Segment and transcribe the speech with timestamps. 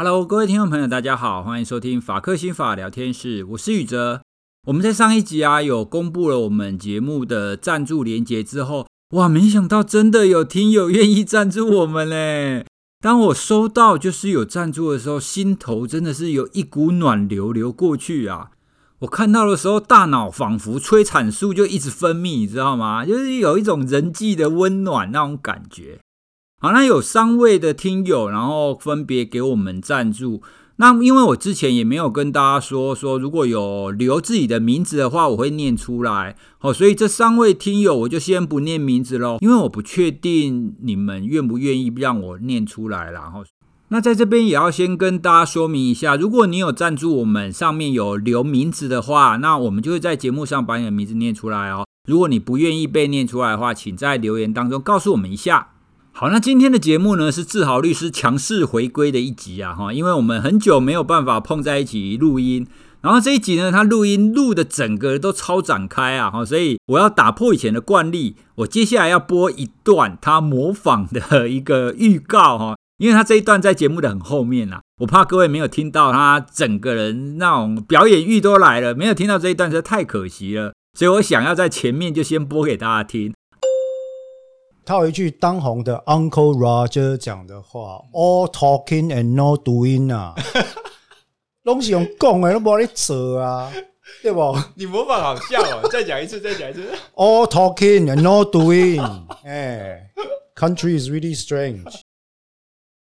[0.00, 4.22] Hello，各位听众朋友，大家好，欢迎收听法克心法聊天室，我是宇哲。
[4.68, 12.64] 我们在上一集啊，有公布了我们节目的赞助连接之后，哇，没想到真的有听友愿意赞助我们嘞！
[13.00, 18.52] 当我收到就是有赞助的时候，心头真的是有一股暖流流过去啊！
[19.00, 23.04] 我看到的时候，大脑仿佛催产素就一直分泌，你知道吗？
[23.04, 25.98] 就是有一种人际的温暖那种感觉。
[26.60, 30.42] 好，那有三位的听友，然后分别给我们赞助。
[30.80, 36.34] 那因为我之前也没有跟大家说，说如果有留自己的名字的话，我会念出来。
[36.58, 43.12] 好，所以这三位听友我就先不念名字喽，因为我不确定你们愿不愿意让我念出来。
[43.12, 43.44] 然后，
[43.90, 51.86] 那在这边也要先跟大家说明一下，如果你有赞助我们，上面有留名字的话，那我们就会在节目上把你的名字念出来哦。
[52.08, 55.68] 如果你不愿意被念出来的话，请在留言当中告诉我们一下。
[56.20, 62.66] 好，那今天的节目呢，是志豪律师强势回归的一集啊，哈，因为我们很久没有办法碰在一起录音，
[63.02, 83.32] 然后这一集呢，他录音录的整个都超展开啊，哈，所以我要打破以前的惯例，我接下来要播一段他模仿的一个预告哈，因为他这一段在节目的很后面啊，我怕各位没有听到他整个人那种表演欲都来了，没有听到这一段实在太可惜了，所以我想要在前面就先播给大家听。
[84.88, 90.34] 他有一句当红的 Uncle Roger 讲的话：“All talking and no doing 啊，
[91.62, 93.70] 东西用讲的都不你做啊，
[94.22, 94.56] 对不？
[94.76, 95.86] 你模仿好笑哦！
[95.92, 96.88] 再讲一次，再讲一次。
[97.16, 100.10] All talking and no doing，哎
[100.56, 102.00] ，Country is really strange。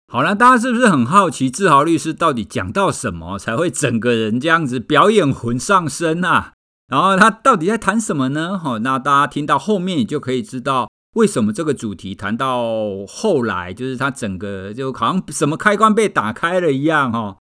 [0.09, 6.55] 好了，大家是不是很好奇志豪律师到底讲到什么才会整个人这样子表演魂上身啊？
[6.89, 8.59] 然后他到底在谈什么呢？
[8.59, 10.88] 好，那大家听到后面你就可以知道。
[11.19, 17.39] 为什么这个主题谈到后来，就是它整个就好像什么开关被打开了一样哈？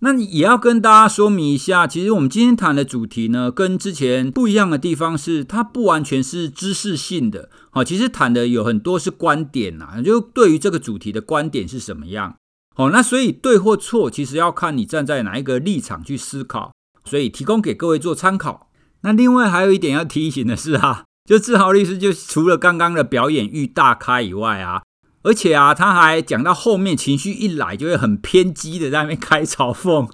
[0.00, 7.48] 那也要跟大家说明一下，其实我们今天谈的主题呢，跟之前不一样的地方是，它不完全是知识性的。
[7.70, 12.34] 好，其实谈的有很多是观点呐，就对于这个主题的观点是什么样。
[12.74, 16.72] 好，那所以对或错，其实要看你站在哪一个立场去思考，
[17.04, 18.72] 所以提供给各位做参考。
[19.02, 21.04] 那另外还有一点要提醒的是哈。
[21.24, 24.82] 就志豪律师，就除了刚刚的表演欲大开以外啊，
[25.22, 30.10] 而且啊，他还讲到后面情绪一来就会很偏激的在那边开嘲讽。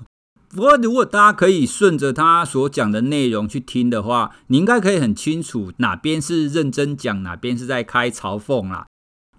[0.50, 8.86] 不过，如果大家可以顺着他所讲的内容去听的话，你应该可以很清楚哪边是认真讲，哪边是在开嘲讽啦。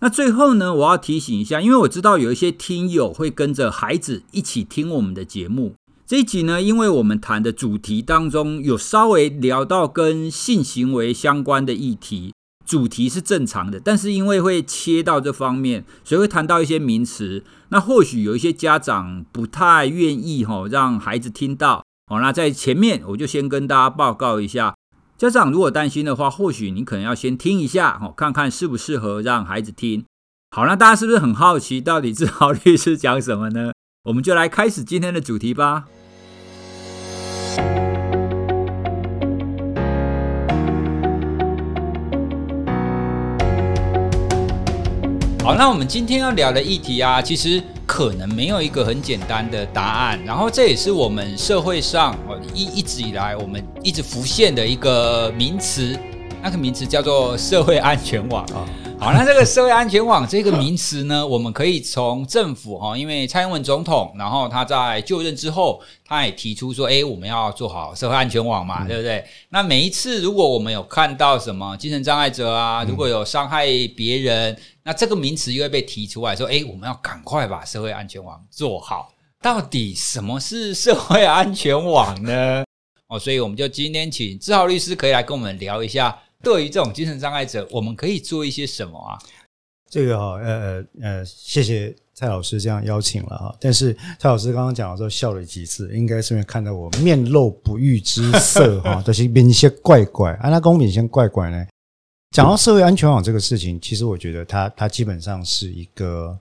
[0.02, 5.76] 那最后呢，我要提醒一下，因为我知道有一些听友会跟着孩子一起听我们的节目。
[6.10, 12.34] 这一集呢，因为我们谈的主题当中有稍微聊到跟性行为相关的议题，
[12.66, 17.44] 主题是正常的，但是因为会切到这方面，所以会谈到一些名词。
[17.68, 21.84] 那或许有一些家长不太愿意哈，让孩子听到。
[22.08, 24.74] 好，那在前面我就先跟大家报告一下，
[25.16, 30.04] 家长如果担心的话，或许你可能要先听一下，哈，看看适不适合让孩子听。
[30.50, 33.74] 好，那大家是不是很好奇，到底志豪律师讲什么呢？
[34.06, 35.86] 我们就来开始今天的主题吧。
[45.44, 50.20] 好，那我们今天要聊的议题啊，其实可能没有一个很简单的答案。
[50.24, 52.16] 然后这也是我们社会上
[52.54, 55.98] 一一直以来我们一直浮现的一个名词，
[56.44, 58.64] 那个名词叫做社会安全网啊。
[59.02, 69.24] 好，那这个社会安全网这个名词呢，我们可以从政府哈，因为蔡英文总统，然后他在就任之后，他也提出说，哎，我们要做好社会安全网嘛，对不对？
[69.48, 73.66] 那每一次如果我们有看到什么精神障碍者啊，如果有伤害
[73.96, 79.14] 别人，那这个名词又会被提出来说，哎，我们要赶快把社会安全网做好。
[79.42, 82.66] 到底什么是社会安全网呢？
[83.08, 86.20] 哦，所以我们就今天请志豪律师可以来跟我们聊一下。
[86.44, 89.20] 对于这种精神障碍者，我们可以做一些什么啊？
[89.90, 93.56] 这个哈，呃呃，谢谢蔡老师这样邀请了哈。
[93.60, 100.34] 但是蔡老师刚刚讲的时候笑了几次，应该是因为看到我面露不悦之色哈， 都是面些怪怪。
[100.34, 101.66] 啊，那公面先怪怪呢？
[102.32, 106.38] 讲到社会安全网这个事情，其实我觉得它它基本上是一个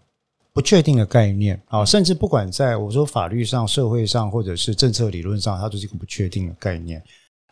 [0.52, 7.02] 不确定的概念啊，甚至不管在我说法律上、社会上，或者是政策理论上，它都是一个不确定的概念。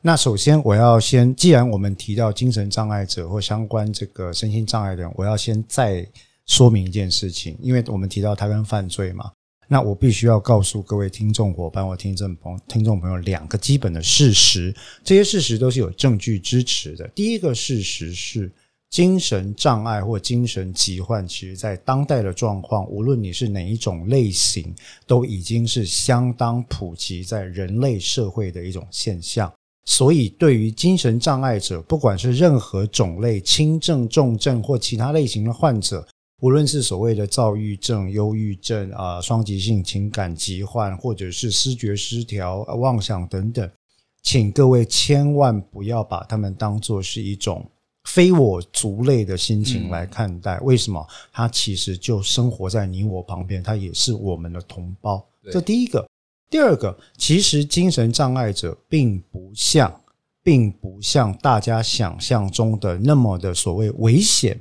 [0.07, 6.09] 那首先，我要先，既然我们提到精神障碍者或相关这个身心障碍的人，我要先再
[6.47, 9.33] 说明一件事情，因为我们提到他跟犯罪嘛，
[9.67, 14.73] 那我必须要告诉各位听众伙伴或听众朋听众朋友两个基本的事实，
[15.03, 17.09] 这些事实都是有证据支持的。
[17.09, 18.49] 第一个事实是，
[18.91, 24.73] 精神障碍或精神疾患，其实在当代的状况，无论你是哪一种类型，
[25.05, 29.53] 都已经是相当普及在人类社会的一种现象。
[29.87, 36.07] 所以，对于精神障碍者，不管是任何种类、轻症、重症或其他类型的患者，
[36.43, 43.71] 无论是所谓的躁郁症、忧郁症啊、双极性情感疾患，或者是思觉失调、妄想等等，
[44.23, 47.65] 请各位千万不要把他们当作是一种。
[48.05, 51.05] 非我族类的心情来看待，为什么？
[51.33, 55.27] 他其实就生活在你我旁边，他也是我们的同胞。
[55.51, 56.06] 这第一个，
[56.49, 60.01] 第二个，其实精神障碍者并不像，
[60.43, 64.61] 并不像大家想象中的那么的所谓危险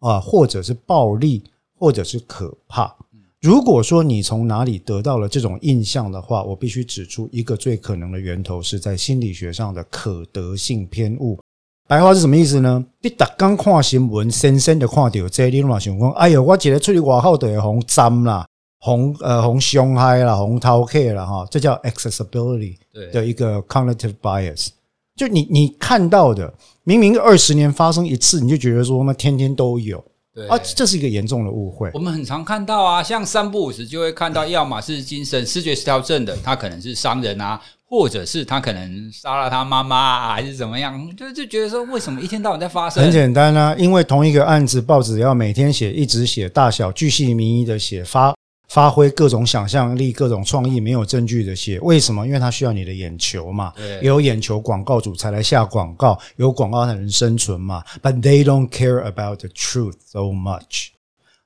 [0.00, 1.44] 啊，或者是暴力，
[1.78, 2.96] 或者是可怕。
[3.42, 11.38] 如果说你从哪里得到了这种印象的话，我必须指出一个最可能的源头是在心理学上的可得性偏误。
[11.86, 12.84] 白话是什么意思呢？
[13.02, 18.44] 你打刚看新闻，深深的看到这，你嘛想讲，哎呦，我觉得出去外口的红脏啦，
[18.86, 22.76] 红呃红胸嗨啦，红偷客啦哈，这叫 accessibility
[23.12, 24.68] 的一个 cognitive bias。
[25.16, 26.54] 就你你看到的，
[26.84, 30.04] 明明二十年发生一次，你就觉得说，那天天都有。
[30.32, 31.90] 对啊，这是一个严重的误会。
[31.94, 43.02] 我们很常看到啊，像三不五时就会看到，要么是精神视觉失调症的，他可能是商人啊，或者是他可能杀了他妈妈啊，还是怎么样，就就觉得说，为什么一天到晚在发生？
[43.02, 48.36] 很简单啊，因为同一个案子，报纸要每天写，一直写，大小巨细靡遗的写，发。
[48.68, 52.26] 发挥各种想象力、各种创意，没有证据的写，为什么？
[52.26, 53.72] 因为它需要你的眼球嘛。
[54.02, 57.82] 有眼球，广告主才来下广告，有广告才能生存嘛。
[58.02, 60.88] But they don't care about the truth so much。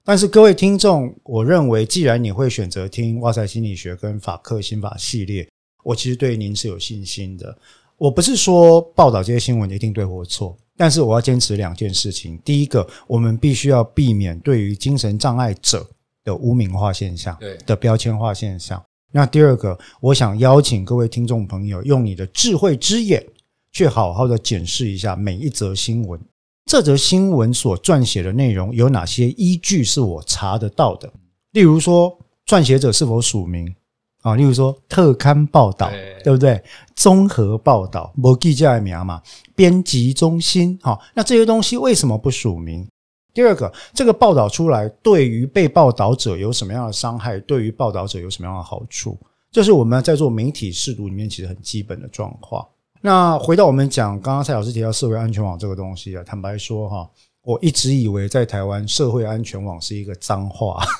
[0.02, 5.46] 但是各位听众，我认为，既然你会选择听哇塞心理学跟法克心法系列，
[5.84, 7.56] 我其实对您是有信心的。
[7.98, 12.38] 我不是说报道这些新闻一定对或错，但是我要坚持两件事情。
[12.42, 15.86] 第一个，我们必须要避免对于精神障碍者。
[16.24, 18.82] 的污名化现象，对的标签化现象。
[19.12, 23.26] 那第二个，我想邀请各位听众朋友，用你的智慧之眼，
[23.72, 26.20] 去好好的检视一下每一则新闻。
[26.66, 31.12] 这则新闻所撰写的内容有哪些依据是我查得到的？
[31.50, 33.74] 例如说，撰写者是否署名
[34.22, 34.36] 啊？
[34.36, 35.90] 例如说，特刊报道，
[36.22, 36.62] 对不对？
[36.94, 39.20] 综合报道，没记者的名嘛？
[39.56, 42.86] 编辑中心，好，那这些东西为什么不署名？
[43.32, 47.38] 第二个，这个报道出来对于被报道者有什么样的伤害？
[47.40, 49.16] 对于报道者有什么样的好处？
[49.50, 52.66] 这是我们在做媒体识读里面其实很基本的状况。
[53.00, 57.08] 那回到我们讲，刚刚蔡老师提到社会安全网这个东西啊，坦白说哈，
[57.42, 60.82] 我一直以为在台湾社会安全网是一个脏话。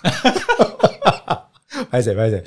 [1.91, 2.43] 拍谁拍谁？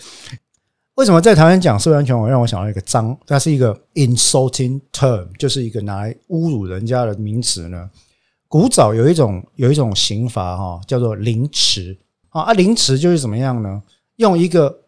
[0.95, 3.17] 为什么在台湾讲社会安全网让我想到一个脏？
[3.25, 7.89] 它是一个 insulting term，就是一个拿来侮辱人家的名词呢？
[8.53, 11.97] 古早有一种有一种刑罚哈，叫做凌迟
[12.29, 12.53] 啊啊！
[12.53, 13.81] 凌迟就是怎么样呢？
[14.17, 14.81] 用一个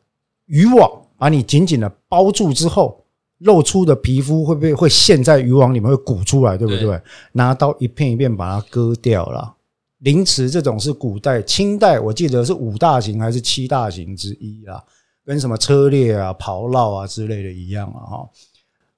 [0.46, 3.04] 渔网把你紧紧的包住之后，
[3.40, 7.02] 露出的皮肤会不会会陷在渔网里面会鼓出来，对不对？
[7.32, 9.56] 拿刀一片一片把它割掉了。
[9.98, 14.84] 凌迟这种是古代清代，我记得是五大刑还是七大刑之一啦，
[15.26, 18.30] 跟什么车裂啊、刨烙啊之类的一样啊哈。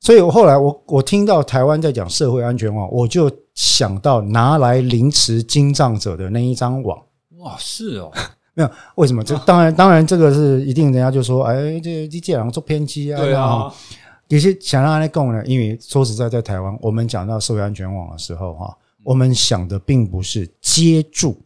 [0.07, 6.97] 所以我后来我我听到台湾在讲社会安全网，我就想到拿来凌迟经藏者的那一张网。
[7.39, 8.09] 哇，是哦，
[8.55, 9.21] 没有为什么？
[9.21, 13.19] 这当然当然这个是一定，人家就说，哎，这这这样做偏激啊。
[13.19, 13.69] 对啊，
[14.29, 21.37] 有些想让他供呢，因为说实在，在台湾，我们讲到社会安全网的时候，哈，我们想的并不是接住。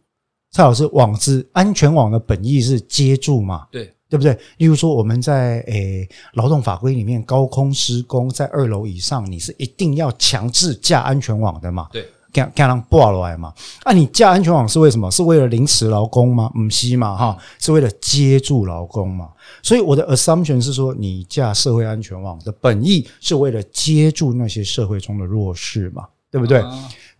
[0.52, 3.66] 蔡老师，网之安全网的本意是接住嘛？
[3.72, 3.92] 对。
[4.12, 4.38] 对不对？
[4.58, 11.88] 例如说，我们在诶劳动法规里面，高空施工在二楼以上，你是一定要强制架安全网的嘛？
[11.90, 13.54] 对，这样这样挂落来嘛？
[13.84, 15.10] 啊，你架安全网是为什么？
[15.10, 16.52] 是为了凌迟劳工吗？
[16.58, 17.16] 唔是嘛？
[17.16, 19.30] 哈，是为了接住劳工嘛？
[19.62, 26.04] 所以我的 assumption 是说，你架社会安全网的本意是为了接住那些社会中的弱势嘛？
[26.30, 26.62] 对不对？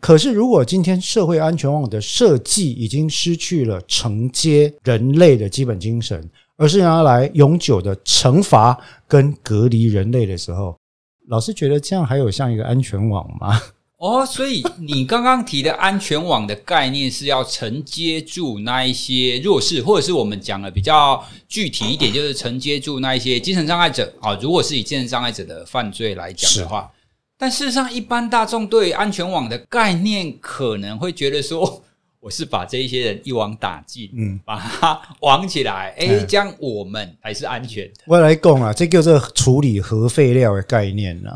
[0.00, 6.28] 可是如果今天社会安全网的设计已经失去了承接人类的基本精神，
[6.62, 8.78] 而是拿来永久的惩罚
[9.08, 10.78] 跟隔离人类的时候，
[11.26, 13.60] 老师觉得这样还有像一个安全网吗？
[13.96, 24.38] 哦，所以你刚刚提的安全网的概念是要承接住那一些弱势，或者是我们讲的比较具体一点，就是承接住那一些精神障碍者啊。
[24.40, 26.88] 如果是以精神障碍者的犯罪来讲的话，
[27.36, 31.82] 但事实上，一般大众对安全网的概念可能会觉得说。
[32.22, 38.04] 我是把这一些人一网打尽，嗯，把他网起来，哎、欸，这样我们还是安全的。
[38.06, 41.30] 我来讲啊，这叫做处理核废料的概念呐。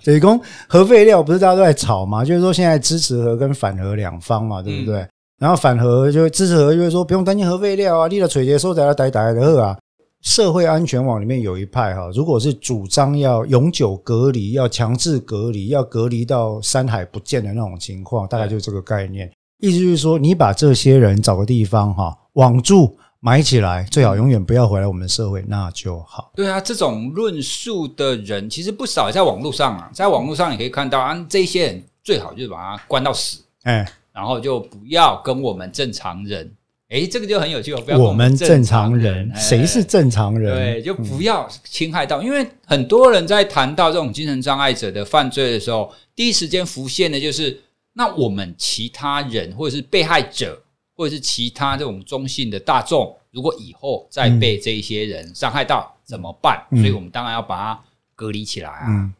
[0.00, 2.24] 所 以讲核废料不是大家都在吵吗？
[2.24, 5.00] 就是说现在支持核跟反核两方嘛，对不对？
[5.00, 5.08] 嗯、
[5.40, 9.76] 然后反核就支持核，就是说不用担心核废料啊，立了垂结收在那呆呆的核啊。
[10.22, 19.28] 社会安全网里面有一派哈，如果是主张要永久隔离、要强制隔离、要隔离到山海不见的那种情况，大概就是这个概念。
[19.66, 26.30] 意思就是说，你把这些人找个地方哈，网住埋起来，最好永远不要回来我们社会，那就好。
[26.34, 36.52] 对啊，这种论述的人其实不少，在网络上啊，在网络上你可以看到啊，这些人最好就是把他关到死，哎，然后就不要跟我们正常人。
[36.90, 37.80] 哎，这个就很有趣哦！
[37.84, 40.54] 不要我们正常人，谁是正常人？
[40.54, 47.58] 对，就不要侵害到，因为很多人在谈到这种精神障碍者的犯罪的时候，第一时间浮现的就是，
[47.94, 50.60] 那我们其他人，或者是被害者，
[50.96, 56.66] 或者是其他这种中性的大众，如果以后再被这些人伤害到，怎么办？
[56.72, 57.80] 所以我们当然要把它
[58.14, 59.10] 隔离起来啊。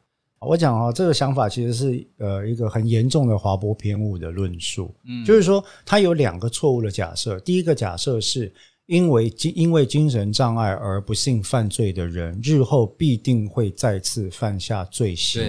[0.40, 4.94] 我讲哦，这个想法其实是呃一个很严重的滑坡偏误的论述。
[5.04, 7.40] 嗯，就是说它有两个错误的假设。
[7.40, 8.52] 第一个假设是
[8.84, 15.42] 因为精因为精神障碍而不幸犯罪的人，日后必定会再次犯下罪行。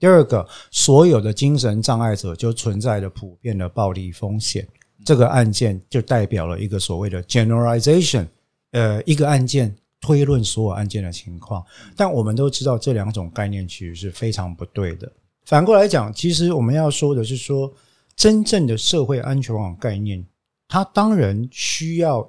[0.00, 4.66] 第二个，所有的精神障碍者就存在着普遍的暴力风险。
[5.04, 8.26] 这个案件就代表了一个所谓的 generalization，
[8.72, 9.72] 呃，一个案件。
[10.02, 11.62] 推论所有案件的情况，
[11.94, 15.12] 但我们都知道这两种概念其实是非常不对的。
[15.44, 17.70] 反过来讲，其实我们要说的是说，
[18.16, 20.24] 真正的社会安全网概念，
[20.66, 22.26] 它当然需要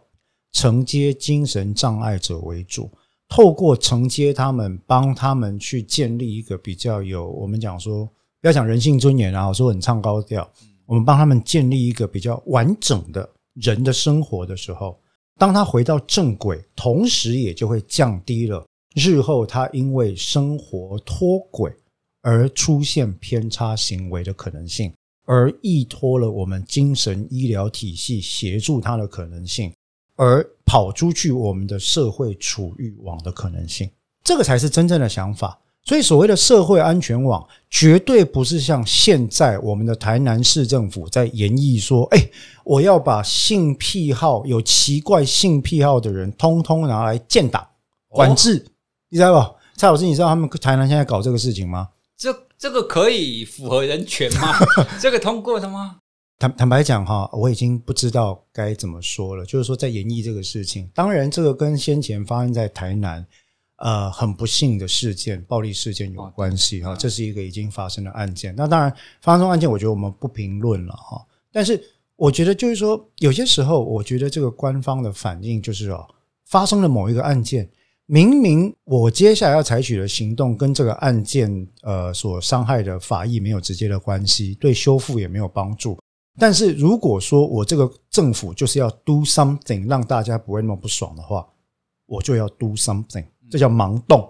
[0.51, 2.91] 承接精神障碍者为主，
[3.33, 8.05] 透过承接他们，帮他们去建立一个比较有我们讲说，
[8.41, 10.45] 不要讲人性尊严，啊，我说很唱高调，
[10.85, 14.99] 我们帮他们建立一个比较完整的人的生活的时候。
[15.39, 21.71] 当他回到正轨，同时也就会降低了日后他因为生活脱轨
[22.21, 24.93] 而出现偏差行为的可能性，
[25.25, 29.73] 而依托了我们精神医疗体系协助他的可能性，
[30.21, 33.89] 而跑出去我们的社会处遇网的可能性，
[34.23, 35.59] 这个才是真正的想法。
[35.83, 42.29] 所以，所谓的社会安全网，绝对不是像现在我们的台南市政府在演绎说：“哎，
[42.63, 47.67] 我要把性癖好、有奇怪性癖好的人，通通拿来建档
[48.07, 48.63] 管制。”
[49.09, 49.55] 你知道不？
[49.75, 51.89] 蔡老师，你知道他们台南现在搞这个事情吗？
[52.15, 54.53] 这这个可以符合人权吗？
[55.01, 55.97] 这个通过的吗？
[56.41, 59.45] 坦坦白讲哈，我已经不知道该怎么说了。
[59.45, 63.23] 就是说，在演绎这个事情，当然，这个跟先前发生在台南。
[63.83, 68.55] 呃，很不幸的事件，暴力事件有关系哈，这是一个已经发生的案件。
[68.55, 68.93] 那当然，
[69.23, 71.19] 发生案件，我觉得我们不评论了哈。
[71.51, 71.83] 但是，
[72.15, 76.07] 我觉得就是说，有些时候，我觉得这个官方的反应就是哦，
[76.45, 77.67] 发生了某一个案件，
[78.05, 85.97] 明明我接下来要采取的行动跟这个案件呃所伤害的法益没有直接的关系，对修复也没有帮助。
[86.41, 91.45] 但是如果说我这个政府就是要 do something 让大家不会那么不爽的话，
[92.07, 93.23] 我就要 do something。
[93.47, 94.27] 这叫盲动，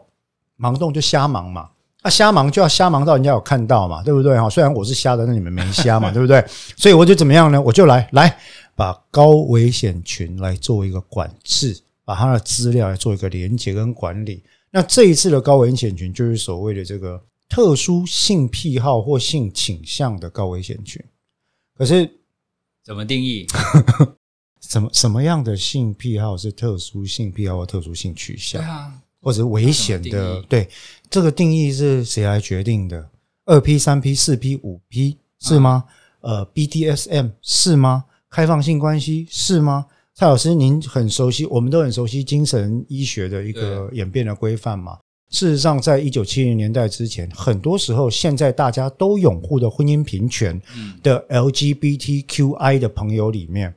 [0.59, 1.69] 盲动就瞎忙嘛。
[2.01, 4.49] 啊，瞎忙就要瞎忙到人家有看到嘛，对不对哈？
[4.49, 6.43] 虽然我是瞎的，那你们没瞎嘛， 对不对？
[6.75, 7.61] 所以我就怎么样呢？
[7.61, 8.37] 我就来来
[8.75, 14.43] 把高危险群来做一个管制，把他的资料来做一个连接跟管理。
[14.69, 21.01] 那这一次的高危险群就是所谓的这个特殊性癖好或性倾向的高危险群。
[21.81, 22.07] 可是
[22.83, 23.47] 怎么定义？
[24.61, 28.61] 什么什么样的性癖好是特殊性癖好或特殊性取向？
[28.61, 29.01] 对啊。
[29.19, 30.69] 或者是危险的，对
[31.09, 33.09] 这个定义是谁来决定的？
[33.45, 35.85] 二 P、三 P、四 P、五 P 是吗？
[36.19, 38.05] 呃，BDSM 是吗？
[38.29, 39.87] 开放性关系是吗？
[40.13, 44.99] 蔡老师，您很熟悉，我们都很熟悉精神医学的一个演变的规范嘛。
[45.31, 50.61] 事实上，在一九七零年代之前，很多时候，现在大家都拥护的婚姻平权
[51.01, 53.73] 的 LGBTQI 的朋友里面，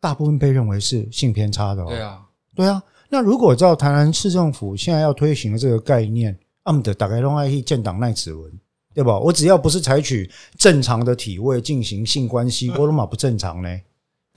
[0.00, 1.88] 大部分被认为是性偏差的哦。
[1.88, 2.22] 对啊，
[2.54, 2.82] 对啊。
[3.10, 8.50] 那如果照台南市政府现在要推行的这个概念，阿姆的打开东爱去建档耐指纹，
[8.94, 9.18] 对吧？
[9.18, 13.80] 我只要不是采取正常的体位进行性关系， 我罗马不正常呢？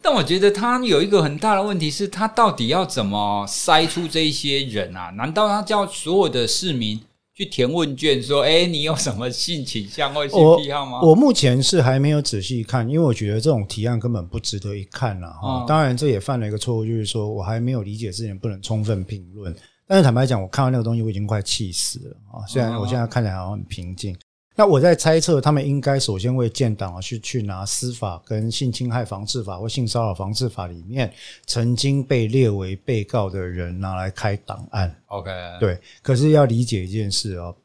[0.09, 5.09] 但我觉得他有一个很大的问题是，他到底要怎么筛出这一些人啊？
[5.17, 6.97] 难道他叫所有的市民？
[7.35, 15.65] 去填问卷说：“哎，你有什么性倾向或性癖好吗？”我目前是还没有仔细看，因为我觉得这种提案根本不值得一看了哈。
[15.67, 19.53] 当然，这也犯了一个错误，就是说我还没有理解之前不能充分评论。
[19.85, 22.47] 但是坦白讲，我看到那个东西我已经快气死了啊！
[22.47, 24.15] 虽然我现在看起来好像很平静，
[24.59, 31.13] 那我在猜测，他们应该首先会建档啊，去去拿司法跟性侵害防治法或性骚扰防治法里面
[31.45, 34.99] 曾经被列为被告的人拿来开档案。
[35.09, 35.79] OK，对。
[36.01, 37.55] 可是要理解一件事哦，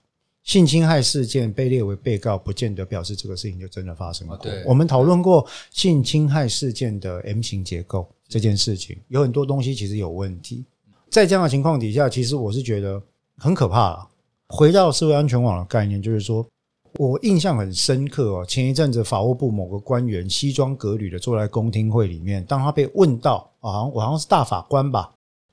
[0.43, 4.37] 性侵害事件被列为被告，不见得表示这个事情就真的发生过。
[4.37, 10.67] 对，我们讨论过性侵害事件的 M 型结构这件事情，有很多东西其实有问题。
[11.09, 13.03] 在这样的情况底下，其实我是觉得
[13.39, 14.07] 很可怕了。
[14.49, 16.47] 回到社会安全网的概念，就是说。
[17.03, 25.11] 我印象很深刻哦，前一阵子法务部某个官员西装革履的坐在公听会里面，当他被问到啊，我好像是大法官吧，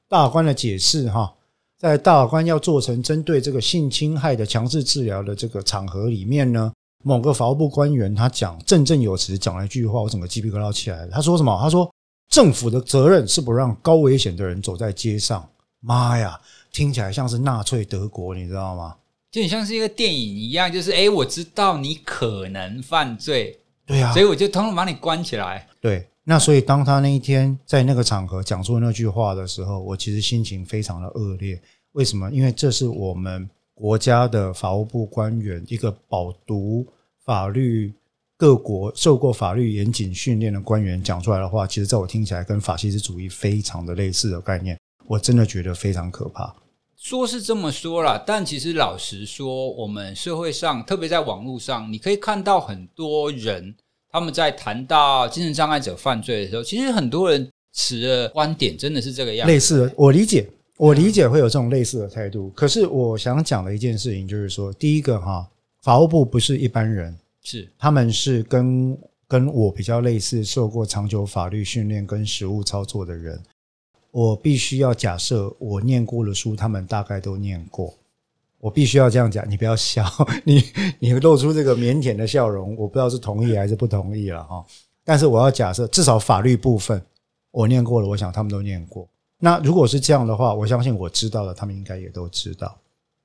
[0.07, 1.33] 大法官的解释哈，
[1.79, 6.71] 在大法官要做成针对这个性侵害的强制治疗的这个场合里面呢，
[7.03, 11.11] 某个法务部官员他讲振振有词讲了一句话，我整个鸡皮疙瘩起来了。
[11.11, 11.59] 他说什么？
[11.59, 11.91] 他说
[12.29, 15.43] 政府的责任是不让高危险的人走在街上。
[15.79, 16.39] 妈呀，
[16.71, 18.95] 听起来像是纳粹德国，你知道吗？
[19.31, 25.67] 就很像是一个电影一样，就是诶，我知道你可能犯罪，对啊，所以我就通通把你关起来。
[25.79, 31.61] 对，那所以当他那一天在那个场合讲出那句话的时候，我其实心情非常的恶劣。
[31.91, 32.29] 为什么？
[32.31, 36.87] 因为这是我们国家的法务部官员，一个饱读
[37.23, 37.93] 法律、
[38.35, 46.55] 各国受过法律严谨训练的官员讲出来的话，其实在我听起来跟法西斯主义非常的类似的概念，我真的觉得非常可怕。
[46.99, 53.73] 说是这么说啦，但其实老实说，我们社会上，特别在网络上，你可以看到很多人
[54.11, 59.53] 他们在谈到精神障碍者犯罪的时候，其实很多人持的观点真的是这个样子。
[59.53, 62.49] 类似的，我理解，我理解会有这种类似的态度。
[62.49, 65.49] 可是我想讲的一件事情就是说，第一个哈，
[65.81, 73.41] 法务部不是一般人，是他们是跟跟我比较类似，受过长久法律训练跟实务操作的人。
[74.11, 77.93] 我必须要假设，我念过的书，他们大概都念过。
[78.59, 80.03] 我必须要这样讲，你不要笑，
[80.43, 80.63] 你
[80.99, 84.65] 你露出这个腼腆的笑容，我不知道是同意还是不同意了哈。
[85.05, 87.01] 但是我要假设，至少法律部分
[87.51, 89.07] 我念过了，我想他们都念过。
[89.39, 92.77] 那如果是这样的话，我相信我知道的，他们应该也都知道。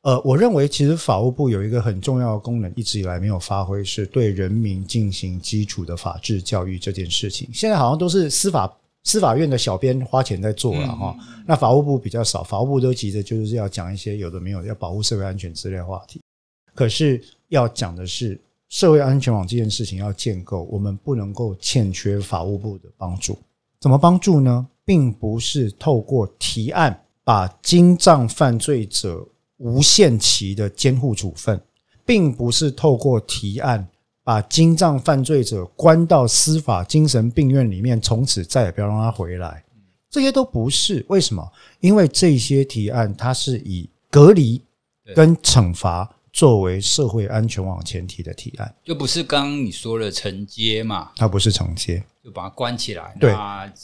[0.02, 7.48] 呃，我认为其实法务部有一个很重要的功能，一直以来没有发挥，是对人民进行基础的法治教育这件事情。
[7.52, 8.72] 现在好像都是司法。
[9.04, 16.20] 司法院的小编花钱在做了哈，那法务部比较少，法务部都急着就是要讲一些有的没有的，要保护社会安全之类的话题。
[16.74, 23.38] 可是要讲的是社会安全网这件事情要建构，我们不能够欠缺法务部的帮助。
[23.78, 24.66] 怎么帮助呢？
[24.86, 29.26] 并不是透过提案把经障犯罪者
[29.58, 31.60] 无限期的监护处分，
[32.04, 33.86] 并不是透过提案。
[34.24, 39.62] 把精障犯罪者关到司法精神病院里面，从此再也不要让他回来。
[40.10, 41.46] 这些都不是为什么？
[41.80, 44.62] 因为这些提案，它是以隔离
[45.14, 51.12] 跟惩罚作为社会安全网前提的提案，就不是刚刚你说的承接嘛？
[51.16, 52.02] 它不是承接。
[52.24, 53.34] 就把它关起来，对，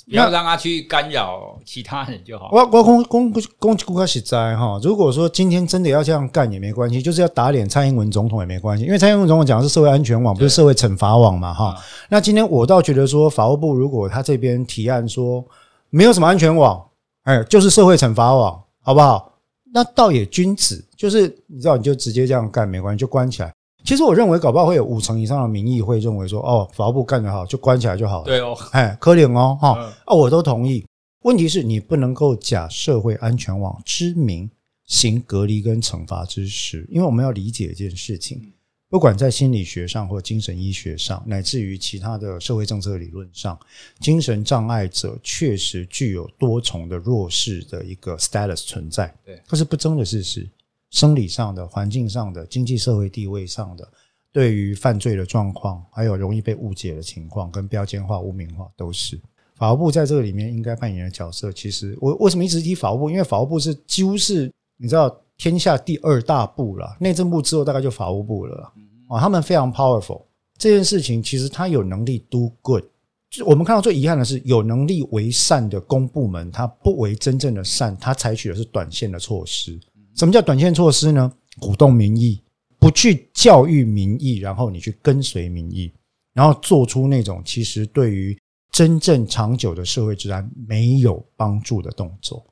[0.09, 2.49] 不要让他去干扰其他人就好。
[2.51, 11.77] 我我公公公公开实在哈，如果说今天真的要这样干也没关系，就是要打脸蔡英文总统也没关系，因为蔡英文总统讲的是社会安全网，不是社会惩罚网嘛哈。
[12.09, 15.45] 那今天我倒觉得说，法务部如果他这边提案说
[15.91, 16.83] 没有什么安全网，
[17.25, 19.30] 哎，就是社会惩罚网，好不好？
[19.73, 23.53] 那倒也君子，就是你知道，你就直接这样干没关系，就关起来。
[23.85, 28.25] 其实我认为，搞不好会有五成以上的民意会认为说，哦，法务部干得好，就关起来就好了。
[28.25, 30.85] 对哦，哎，可怜哦，哈，哦，我都同意。
[31.23, 34.51] 问题是你不能够假社会安全网之名
[34.87, 38.53] 行隔离跟惩罚之实，因为我们要理解一件事情，
[38.91, 43.57] 不管在心理学上或精神医学上，乃至于其他的社会政策理论上，
[44.01, 50.47] 精神障碍者确实具有多重的弱势的一个 status 存在，对，这是不争的事实。
[50.91, 53.89] 生理上的、环境上的、经济社会地位上的，
[54.33, 59.17] 对于犯罪的状况，还有容易被误解的情况，跟标签化、污名化，都是
[59.55, 61.53] 法务部在这个里面应该扮演的角色。
[61.53, 63.09] 其实我为什么一直提法务部？
[63.09, 65.09] 因为法务部是几乎是你知道
[65.41, 68.71] 天下第二大部了，内政部之后大概就法务部了
[69.09, 69.19] 啊。
[69.19, 70.27] 他们非常 powerful，
[70.59, 72.85] 这件事情其实他有能力 do good。
[73.31, 79.81] 就我们看到最遗憾的是，有能力为善的公部门，他不为真正的善，他采取的是短线的措施。
[80.15, 81.33] 什么叫短线措施呢？
[81.59, 82.39] 鼓动民意，
[82.79, 85.91] 不去教育民意，然后你去跟随民意，
[86.35, 88.39] 然后做出那种其实对于
[88.71, 92.45] 真正长久的社会治安没有帮助的动作。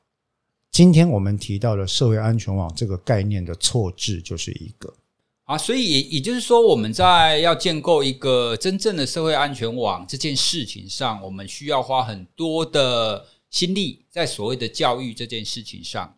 [0.71, 4.95] 今天我们提到的社会安全网这个概念的错置就是一个
[5.45, 16.15] 啊，所以也也就是说，我们在要建构一个真正的社会安全网这件事情上，我们需要花很多的心力在所谓的教育这件事情上。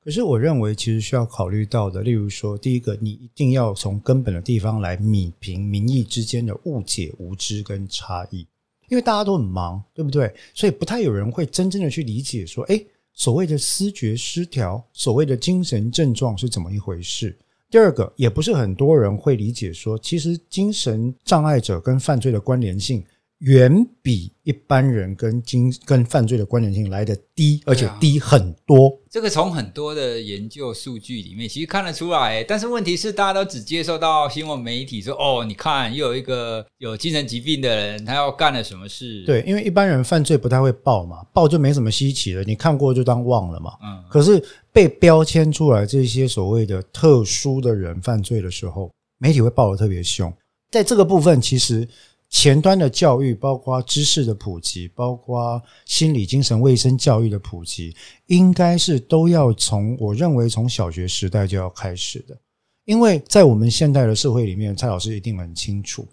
[0.00, 8.46] 可是我认为，其实需要考虑到的，例如说，第一个，你一定要从根本的地方来弭平民意之间的误解、无知跟差异，
[8.88, 10.32] 因为大家都很忙，对不对？
[10.54, 12.86] 所以不太有人会真正的去理解说，诶，
[13.18, 17.36] 所谓的思觉失调，所谓的精神症状是怎么一回事。
[17.68, 23.04] 第二个，也不是很多人会理解说，其实精神障碍者跟犯罪的关联性。
[23.38, 28.88] 远比一般人跟经跟犯罪的关联性来的低，而且低很多。
[28.88, 32.42] 啊、这个从很多的研究数据里面其实看得出来。
[32.42, 43.70] 但是问题是，大家都只接受到新闻媒体说：“哦，你看，又有一个有精神疾病的人，他要干了什么事？”对，因为一般人犯罪不太会报嘛，报就没什么稀奇了，你看过就当忘了嘛。
[43.84, 44.02] 嗯。
[44.10, 50.32] 可是被标签出来这些所谓的特殊的人犯罪的时候，媒体会报得特别凶。
[50.72, 51.86] 在这个部分，其实。
[52.30, 57.94] 前端的教育，包括知识的普及，包括心理精神卫生教育的普及，
[58.26, 62.38] 应该是都要从我认为从小学时代就要开始的。
[62.84, 66.06] 因为在我们现代的社会里面，蔡老师一定很清楚，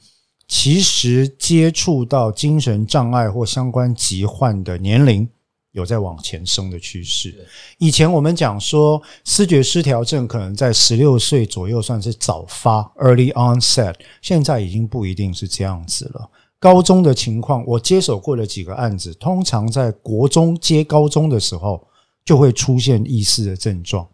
[0.47, 5.27] 其实接触到精神障碍或相关疾患的年龄。
[5.75, 7.35] 有在往前升的趋势。
[7.79, 16.29] 以前我们讲说，视觉失调症可能在十六岁左右算是早发 （early onset），现在已经不一定是这样子了。
[16.59, 21.85] 高中的情况，我接手过的几个案子，通常在国中接高中的时候
[22.23, 24.07] 就会出现意识的症状。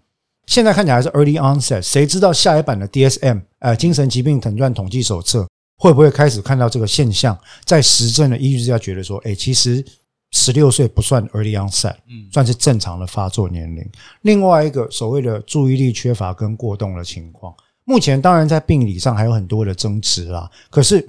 [0.47, 5.47] 现在看起来还是 early onset，谁知道下一版的 DSM，呃，精神疾病诊断统计手册
[5.77, 7.37] 会不会开始看到这个现象？
[7.63, 9.85] 在实证的依据之下，觉得说，哎，其实。
[10.31, 11.95] 十六岁不算 early onset，
[12.31, 13.85] 算是正常的发作年龄。
[14.21, 20.49] 另外一个所谓的注意力缺乏跟过动的情况，目前当然在病理上还有很多的争执啦。
[20.69, 21.05] 可是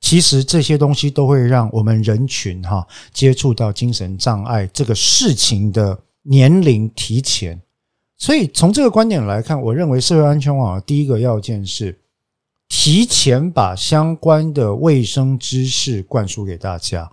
[0.00, 7.60] 其实这些东西都会让我们人群哈接触到精神障碍这个事情的年龄提前。
[8.18, 11.98] 所以从这个观点来看，我认为社会安全网的第一个要件是
[12.68, 17.12] 提前把相关的卫生知识灌输给大家。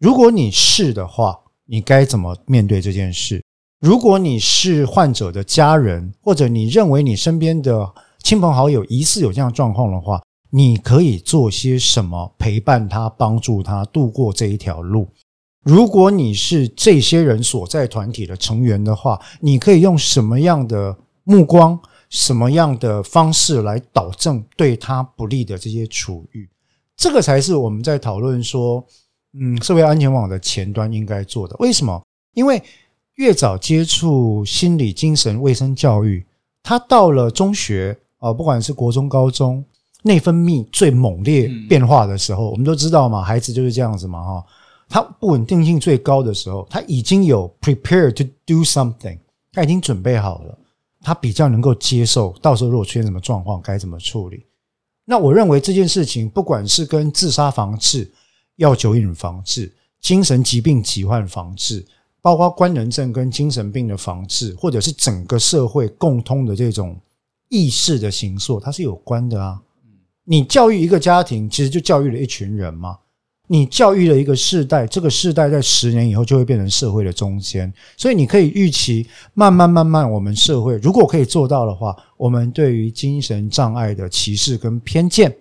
[0.00, 3.44] 如果你是的话，你该怎么面对这件事？
[3.80, 7.86] 如果你是患者的家人，或者你认为你身边的
[8.22, 15.06] 亲朋好友疑似有这样状况的话，你可以做些什么陪伴他、帮助他度过这一条路？
[15.62, 26.48] 如果你是这些人所在团体的成员的话，你可以用什么样的目光、什么样的方式来导正对他不利的这些处遇？
[26.96, 28.82] 这个才是我们在讨论说。
[29.32, 32.02] 嗯，社会安全网的前端应该做的，为什么？
[32.34, 32.62] 因为
[33.16, 36.24] 越早接触心理精神卫生教育，
[36.62, 39.64] 他到了中学啊，不管是国中、高中，
[40.02, 44.46] 内分泌最猛烈变化的时候，我们都知道嘛，孩子就是这样子嘛，哈，
[44.88, 49.18] 他不稳定性最高的时候，他已经有 prepare to do something，
[49.52, 50.58] 他已经准备好了，
[51.02, 54.44] 他比较能够接受，到时候如果出现什么状况，该怎么处理。
[55.04, 58.10] 那我认为这件事情，不管是跟自杀防治，
[58.60, 61.82] 药酒瘾防治、精神疾病疾患防治，
[62.20, 66.94] 包括官能症跟精神病的防治，或者是整个社会共通的这种
[67.48, 69.58] 意识的形塑，它是有关的啊。
[70.24, 72.98] 你教育一个家庭，其实就教育了一群人嘛。
[73.46, 77.72] 你教育了一个世代，这个世代在十年以后就会变成社会的中间。
[77.96, 85.34] 所以你可以预期，慢慢慢慢，我们社会如果可以做到的话，我们对于精神障碍的歧视跟偏见。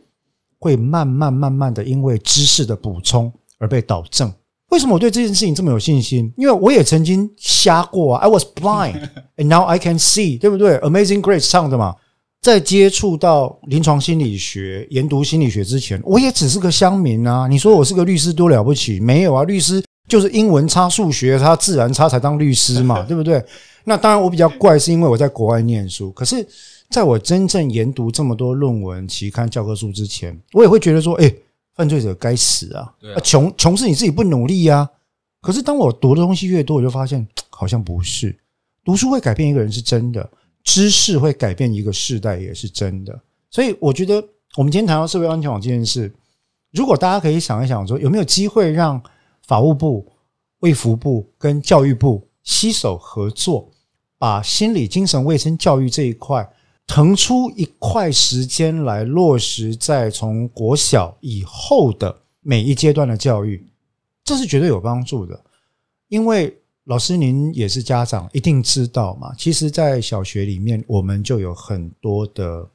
[0.60, 4.32] 会慢慢慢慢的，因为知识的补充而被导正。
[4.69, 6.32] 为什么我对这件事情这么有信心？
[6.38, 11.95] 因为我也曾经瞎过啊，I was blind and now I can see，对不对？Amazing Grace 唱的嘛。
[12.41, 17.48] 在接触到临床心理学、研读心理学之前，我也只是个乡民啊。
[17.48, 19.00] 你说我是个律师多了不起？
[19.00, 23.43] 没有啊，律师就是英文差、数学差、自然差才当律师嘛， 对不对？
[23.86, 26.48] 那当然我比较怪，是因为我在国外念书，可是。
[26.89, 31.32] 在我真正研读这么多论文、期刊、教科书之前，我也会觉得说：“哎，
[31.75, 32.91] 犯罪者该死啊！
[33.23, 34.89] 穷穷是你自己不努力呀。”
[35.39, 38.36] 可是当我读的东西越多，我就发现 好像不是。
[38.84, 40.28] 读书会改变一个人是真的，
[40.63, 43.17] 知识会改变一个世代也是真的。
[43.52, 44.15] 所以我觉得，
[44.58, 46.12] 我们今天谈到社会安全网这件事，
[46.71, 48.99] 如果大家可以想一想，说有没有机会让
[49.45, 50.12] 法务部、
[50.62, 53.69] 卫福部跟教育部携手合作，
[54.17, 56.49] 把心理精神卫生教育这一块。
[56.89, 63.63] 腾出一块时间来落实在从国小以后的每一阶段的教育，
[64.23, 65.39] 这是绝对有帮助的。
[66.08, 69.32] 因为老师您也是家长，一定知道嘛。
[69.38, 72.67] 其实，在小学里面，我们就有很多的，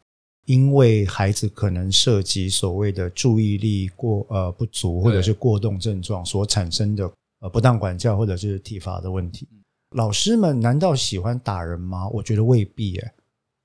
[0.44, 9.48] 因为孩子可能涉及所谓的注意力过呃不足或者是过动症状所产生的呃不当管教或者是体罚的问题。
[9.96, 12.08] 老师们难道喜欢打人吗？
[12.10, 13.12] 我觉得未必耶。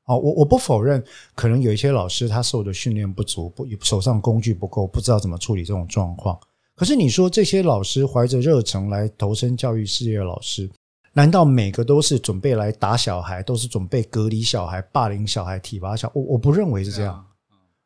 [0.10, 1.04] 哦，我我不否认，
[1.36, 6.36] 可能有一些老师他受的训练不足，不手上工具不够，不知道怎么处理这种状况。
[6.76, 10.67] 可是你说这些老师怀着热忱来投身教育事业的老师，
[11.13, 16.13] 难道每个都是准备来打小孩，都是准备隔离小孩、霸凌小孩、体罚小孩？
[16.15, 17.24] 我我不认为是这样。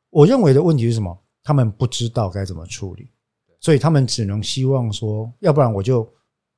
[0.09, 1.17] 我认为的问题是什么？
[1.43, 3.09] 他们不知道该怎么处理，
[3.59, 6.09] 所以他们只能希望说，要不然我就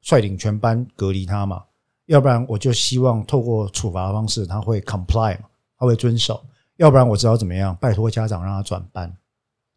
[0.03, 1.63] 率领全班隔离他嘛。
[2.07, 5.47] 要不然我就希望透过处罚的方式，他会 comply 嘛，
[5.77, 6.45] 他会遵守。
[6.77, 9.15] 要不然我知道怎么样，拜托家长让他转班，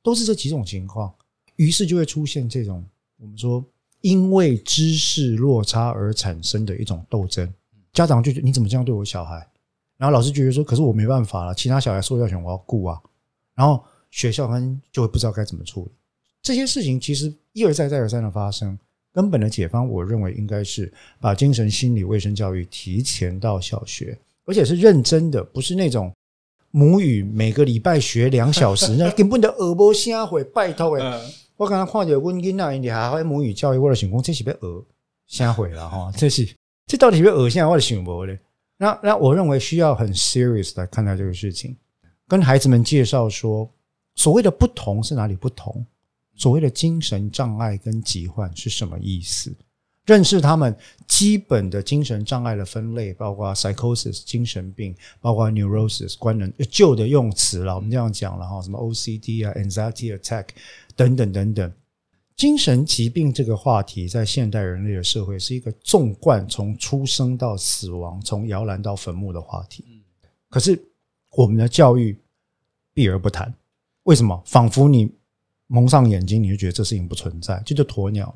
[0.02, 1.12] 都是这几种情况。
[1.56, 2.84] 于是就会出现这种
[3.18, 3.64] 我们说
[4.00, 7.52] 因为知识落差而产生的一种斗争。
[7.92, 9.46] 家长就觉得你怎么这样对我小孩？
[9.96, 13.00] 然后老师觉得说，可是我没办法了，其他小孩受教权我要顾啊。
[13.54, 15.90] 然后学校跟就会不知道该怎么处理
[16.40, 18.78] 这些事情，其实一而再再而三的发生。
[19.12, 24.16] 根本的解方，我认为应该是把精神心理卫生教育提前到小学，
[24.48, 26.10] 而且是认真的，不是那种
[26.70, 31.20] 母语每个礼拜学两小时， 那根本的耳膜瞎毁，拜托诶，
[31.56, 34.84] 我刚刚看见温馨那一点还会母语教育，我的想讲这是被耳
[35.26, 36.48] 瞎毁了哈，这是
[36.86, 38.38] 这到底是被耳现在我的想不嘞？
[38.78, 41.76] 那那我认为需要很 serious 来看待这个事情，
[42.26, 43.70] 跟孩子们介绍说，
[44.14, 45.84] 所谓的不同是哪里不同。
[46.36, 49.52] 所谓的精神障碍跟疾患是什么意思？
[50.08, 50.74] 认识他们
[51.06, 57.74] 基本的精神障碍的分类，包括 psychosis 精神病，包括 neurosis 官能旧的用词了。
[57.74, 60.46] 我们这样讲了哈，什么 OCD 啊，anxiety attack
[60.96, 61.70] 等等等等。
[62.34, 69.84] 精神疾病这个话题，在现代人类的社会是一个纵贯从出生到死亡，从摇篮到坟墓的话题。
[70.48, 70.82] 可是
[71.36, 72.18] 我们的教育
[72.94, 73.52] 避而不谈，
[74.04, 74.42] 为什么？
[74.46, 75.12] 仿佛你。
[75.70, 78.34] 蒙上眼睛，你就觉得这事情不存在，这就鸵鸟。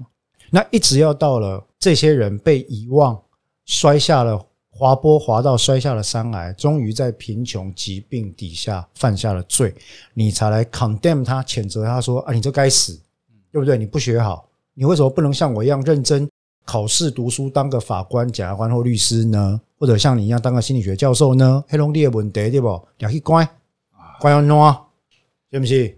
[0.55, 3.19] 那一直要到了这些人被遗忘，
[3.65, 4.39] 摔下了
[4.69, 9.75] 滑坡，滑到摔下了山崖，终于在贫穷疾病底下犯下了罪，
[10.13, 13.01] 你才来 condemn 他，谴责他说啊，你这该死，
[13.51, 13.79] 对不对？
[13.79, 16.29] 你不学好，你为什么不能像我一样认真
[16.67, 19.59] 考试读书，当个法官、检察官或律师呢？
[19.79, 21.65] 或者像你一样当个心理学教授呢？
[21.67, 22.69] 黑龙地的问题对不？
[22.99, 23.49] 你要去乖，
[24.21, 24.83] 乖要弄啊，
[25.51, 25.97] 对不起。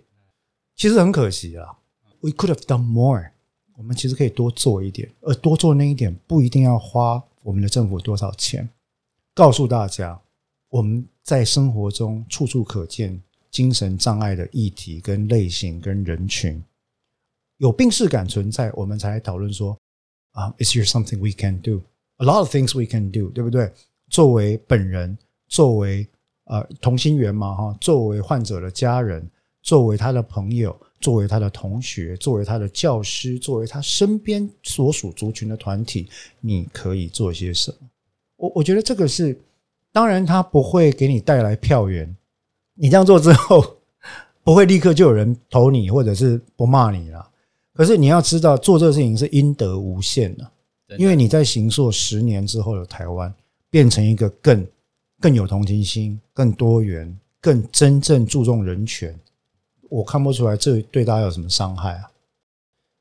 [0.77, 1.77] 其实很可惜啊
[2.21, 3.34] ，We could have done more。
[3.77, 8.69] 我们其实可以多做一点，而多做那一点不一定要花我们的政府多少钱。
[9.35, 10.21] 告诉大家，
[10.69, 16.63] 我们在生活中处处可见精神障碍的议题跟类型跟人群，
[17.59, 19.77] 有病识感存在，我们才来讨论说
[20.33, 21.83] 啊，Is there something we can do?
[22.19, 23.73] A lot of things we can do，对不对？
[24.09, 26.09] 作为本人，作为
[26.45, 29.29] 呃同心圆嘛哈，作为患者的家人。
[29.65, 36.09] 作为他的朋友，作为他的同学，作为他的教师，作为他身边所属族群的团体，
[36.41, 37.77] 你可以做些什么？
[38.37, 39.39] 我我觉得这个是，
[39.93, 42.17] 当然他不会给你带来票源，
[42.73, 43.77] 你这样做之后，
[44.43, 47.29] 不会立刻就有人投你，或者是不骂你了。
[47.75, 50.51] 可是你要知道，做这个事情是应得无限的，
[50.97, 53.31] 因为你在行硕十年之后的台湾，
[53.69, 54.67] 变成一个更
[55.21, 59.15] 更有同情心、更多元、更真正注重人权。
[59.95, 62.11] 我看不出来这对大家有什么伤害啊？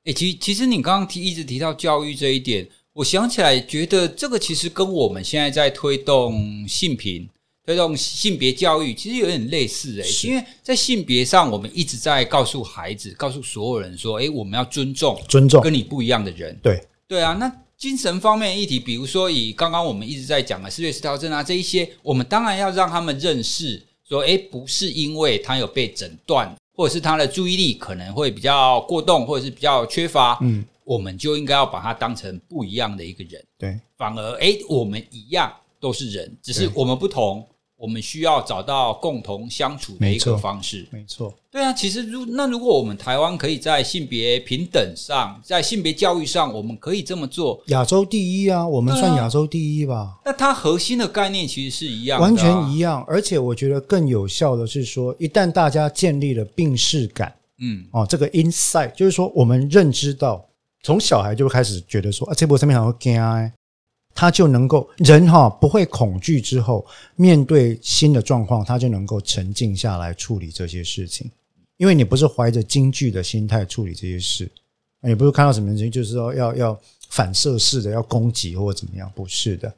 [0.05, 7.27] 诶，其其实你刚刚提一直提到教育这一点，我想起来觉得这个其实跟我们现在在推动性平、
[7.65, 37.47] 推动性别教育其实有点类似诶，因为在性别上，我们一直在告诉孩子、告诉所有人说：“诶，我们要尊重、尊重跟你不一样的人。”对对啊，那精神方面的议题，比如说以刚刚我们一直在讲的思觉失调症啊这一些，我们当然要让他们认识说：“诶，不是因为他有被诊断。”或者是他的注意力可能会比较过动，或者是比较缺乏，嗯，我们就应该要把他当成不一样的一个人，对，反而哎，我们一样都是人，只是我们不同。
[37.75, 41.33] 我们需要找到共同相处的一个方式，没错。
[41.51, 50.17] 对啊，其实如那如果我们台湾可以在性别平等上，在性别教育上，我们可以这么做，亚洲第一啊，我们算亚洲第一吧。
[50.23, 53.03] 那它核心的概念其实是一样的，完全一样。
[53.07, 60.43] 而且我觉得更有效的是说，一旦大家建立了病视感，嗯，哦，这个 insight 就是说，我们认知到，
[60.83, 63.19] 从小孩就开始觉得说，啊，这波上面好惊。
[64.15, 71.29] 他就能够人哈不会恐惧之后，面对新的状况，他就能够沉静下来处理这些事情。
[71.77, 74.49] 因为你不是怀着惊惧的心态处理这些事，
[75.01, 79.73] 也不是看到什么事情就是说要要反射式的要攻击或者怎么样，不是的。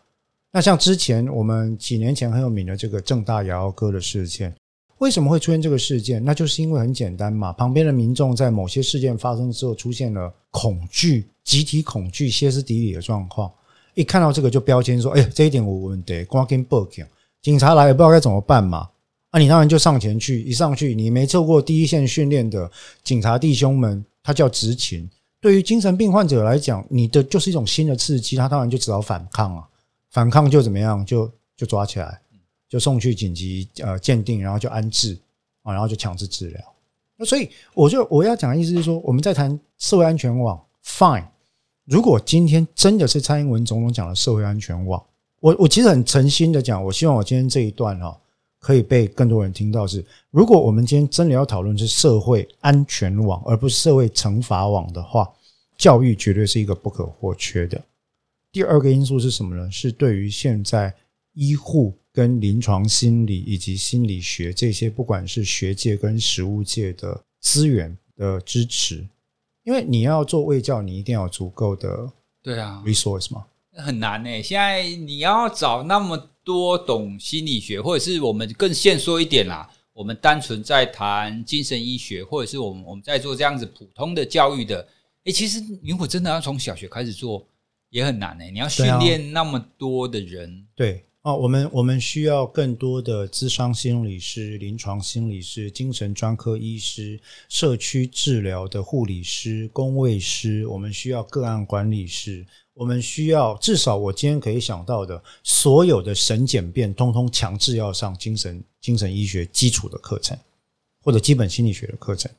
[0.52, 4.54] 那像之前我们几年前很有名的这个政大摇摇歌的事件，
[5.00, 6.24] 为什么会出现这个事件？
[6.24, 13.52] 那就是因为很简单嘛，旁边的民众在某些事件发生之后出现了恐惧、集体恐惧、歇斯底里的状况。
[13.96, 17.04] 一看到这个就标签说，哎，这一点有问题，赶紧报警。
[17.42, 18.90] 警察来也不知道该怎么办嘛。
[19.32, 22.72] 啊，你当然就上前去，一上去你没受过第一线训练的
[23.04, 25.10] 警察弟兄们，他叫执勤。
[25.42, 29.68] 对于精神病患者来讲，你的就是一种新的刺激，他当然就只好反抗啊，
[30.12, 32.20] 反抗就怎么样，就就抓起来，
[32.68, 35.18] 就送去紧急呃鉴定，然后就安置
[35.64, 36.62] 啊，然后就强制治疗。
[37.18, 41.26] 那所以我就我要讲的意思是说，我们在谈社会安全网，fine。
[41.86, 45.04] 如果今天真的是蔡英文总统讲的社会安全网，
[45.40, 48.20] 我我其实很诚心的讲，我希望我今天这一段哈
[48.60, 49.86] 可以被更多人听到。
[49.86, 55.32] 是如果我们今天真的要讨论是社会安全网，而不是社会惩罚网的话，
[55.78, 57.82] 教育绝对是一个不可或缺的。
[58.52, 59.70] 第二个因素是什么呢？
[59.72, 60.94] 是对于现在
[61.34, 61.94] 医护。
[62.16, 69.06] 跟临床心理以及心理学这些，不管是学界跟实务界的资源的支持，
[69.66, 72.10] 因为你要做卫教，你一定要有足够的
[72.42, 74.42] 对啊 resource 嘛，很难诶。
[74.42, 84.88] 现在你要找那么多懂心理学，或者是我们更现说一点啦，我们单纯在谈精神医学，或者是我们我们在做这样子普通的教育的，
[85.24, 87.44] 诶，其实如果真的要从小学开始做，
[87.90, 88.52] 也很难诶。
[88.52, 91.04] 你要训练那么多的人，对。
[91.26, 110.38] 哦，我们我们需要更多的咨商心理师、临床心理师、精神专科医师、社区治疗的护理师、工卫师，我们需要个案管理师，我们需要至少我今天可以想到的所有的神检变，通通强制要上精神精神医学基础的课程，
[111.02, 112.32] 或者基本心理学的课程。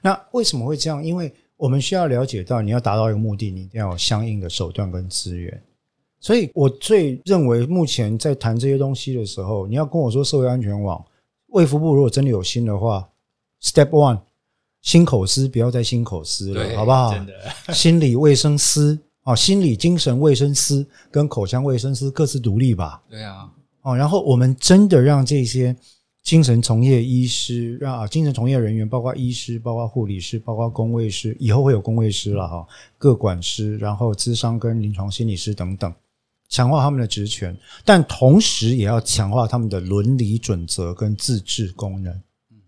[0.00, 1.04] 那为什么会这样？
[1.04, 5.62] 因为我们需要了解到，你要达到一个目的，你一定要有相应的手段跟资源。
[6.20, 11.02] 所以我最认为，目前在谈这些东西的时候，你要跟我说社会安全网，
[11.48, 13.08] 卫福部如果真的有心的话
[13.62, 14.20] ，Step One，
[14.82, 17.14] 心口司不要再心口司了，好不好？
[17.14, 23.02] 真的，心理卫生司啊，心理精神卫生司跟口腔卫生司各自独立吧。
[23.08, 25.74] 对啊，哦，然后我们真的让这些
[26.22, 32.66] 精神从业医师，让啊精神从业人员，包括医师、包括护理师、包括工卫师，以后会有工卫师了哈，
[32.98, 35.90] 各管师，然后咨商跟临床心理师等等。
[36.50, 42.12] 强化他们的职权，但同时也要强化他们的伦理准则跟自治功能。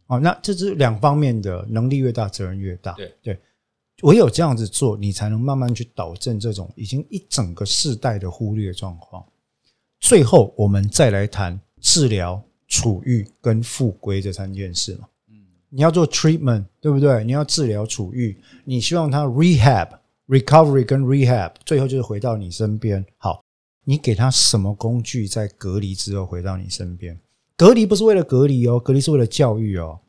[0.07, 2.93] 哦，那这是两方面的，能力越大，责任越大。
[2.93, 3.41] 对对，
[4.03, 9.25] 唯有这样子做，你才能慢慢去导正这种已经一整个世代的忽略状况。
[9.99, 15.09] 最后，我们再来谈治疗、处遇跟复归这三件事嘛。
[15.29, 15.37] 嗯，
[15.71, 17.25] 你要做 treatment，对不对？
[17.25, 19.89] 你要治疗、处遇，你希望他 rehab、
[20.29, 23.05] recovery 跟 rehab，最后就是回到你身边。
[23.17, 23.43] 好。
[23.85, 27.19] 你给他什么工具，在隔离之后回到你身边？
[27.57, 30.01] 隔离不是为了隔离哦，隔离是为了教育哦，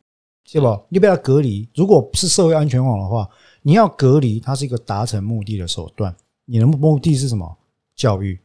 [0.45, 0.85] 是不？
[0.89, 3.29] 你不要隔离，如果不是社会安全网的话，
[3.61, 6.15] 你要隔离，它是一个达成目的的手段。
[6.45, 7.57] 你的目的是什么？
[7.95, 8.39] 教育，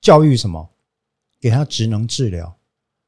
[0.00, 0.68] 教育什么？
[1.40, 2.56] 给他职能治疗，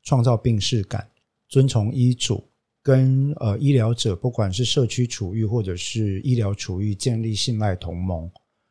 [0.02, 1.08] 创造病视感，
[1.48, 2.44] 遵从医嘱，
[2.82, 8.30] 跟呃医疗者，不管是社区处遇或者是医疗处遇，建立信赖同盟。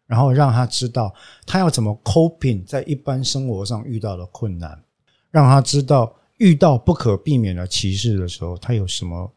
[0.10, 1.14] 然后让他知道
[1.46, 4.84] 他要怎么 coping 在一般生活上遇到的困难，
[5.30, 9.32] 让他知道遇到不可避免的歧视的时候，他有什么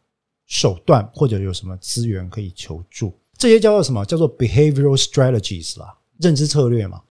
[0.47, 3.13] 手段或者有什么资源可以求助。
[3.37, 4.03] 这些叫做什么？
[4.03, 7.03] 叫做 behavioral strategies 啦，认知策略嘛。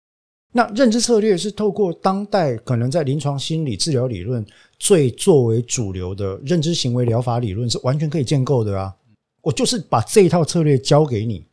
[0.50, 4.44] 那认知策略是透过当代可能在临床心理治疗理论
[4.76, 8.92] 最作为主流的认知行为疗法理论是完全可以建构的啊。
[9.40, 11.46] 我就是把这一套策略交给你，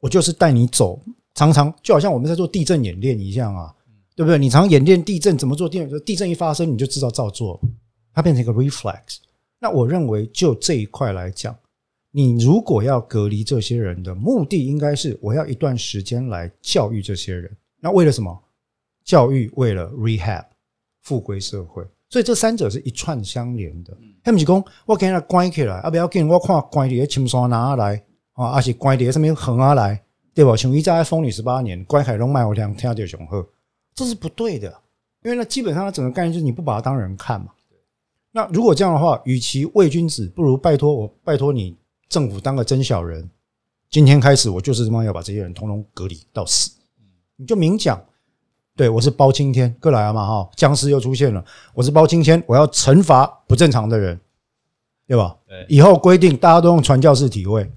[0.00, 1.00] 我就是带你走。
[1.34, 3.74] 常常就好像我们在做地震演练一样啊，
[4.14, 4.38] 对不对？
[4.38, 5.68] 你常演练地震怎么做？
[5.68, 7.60] 地震地震一发生，你就知道照做，
[8.12, 9.18] 它变成一个 reflex。
[9.58, 11.56] 那我认为就这一块来讲，
[12.10, 17.50] 你如果要隔离这些人的目的，应该是我要一段时间来教育这些人。
[17.80, 18.38] 那为了什么？
[19.04, 20.44] 教育为了 rehab
[21.00, 21.82] 复归社会。
[22.08, 23.96] 所以这三者是一串相连的。
[24.22, 28.52] 他们是讲我给他关起来，啊不要紧，我看关在青山哪来啊？
[28.52, 30.04] 还是关在上面横啊来？
[30.34, 30.56] 对吧？
[30.56, 33.46] 像一在封你十八年，关海龙卖我两天就雄鹤，
[33.94, 34.68] 这是不对的。
[35.24, 37.48] 因为那，基本上它整个概念就是你不把它当人看嘛。
[38.32, 41.76] 那如果这样的话，与其伪君子，不如拜托我，拜托你
[42.08, 43.28] 政府当个真小人。
[43.90, 46.70] 今天开始，我就是他妈要把这些人通通隔离到死。
[47.36, 48.02] 你就明讲，
[48.74, 54.18] 对我是包青天，过来了嘛哈，僵尸又出现了，我是包青天，我要惩罚不正常的人，
[55.06, 55.36] 对吧？
[55.68, 57.70] 以后规定大家都用传教士体位。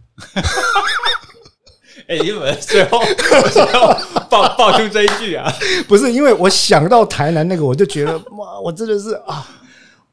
[2.08, 3.00] 哎，你们最后
[3.52, 3.96] 最后
[4.30, 5.52] 爆爆出这一句啊？
[5.88, 9.48] 不是，因为我想到台南那个，我就觉得 哇，我真的是啊，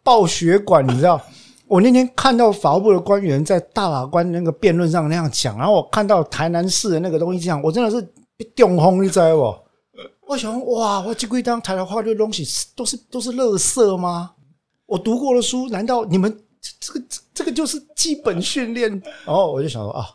[0.03, 1.21] 爆血管，你知道？
[1.69, 7.97] 我那天看到法务部的官员在大法官那个辩论上那样讲，然后我看到台南市的那个东西这样，我真的是
[8.55, 9.55] 中风，你知道不？
[10.29, 12.45] 我想哇，我这归当台湾话的东西
[12.77, 14.33] 都是都是垃圾吗？
[14.87, 16.39] 我读过的书，难道你们
[16.81, 17.03] 这个
[17.35, 18.91] 这个就是基本训练？
[19.25, 20.07] 然后我就想说啊，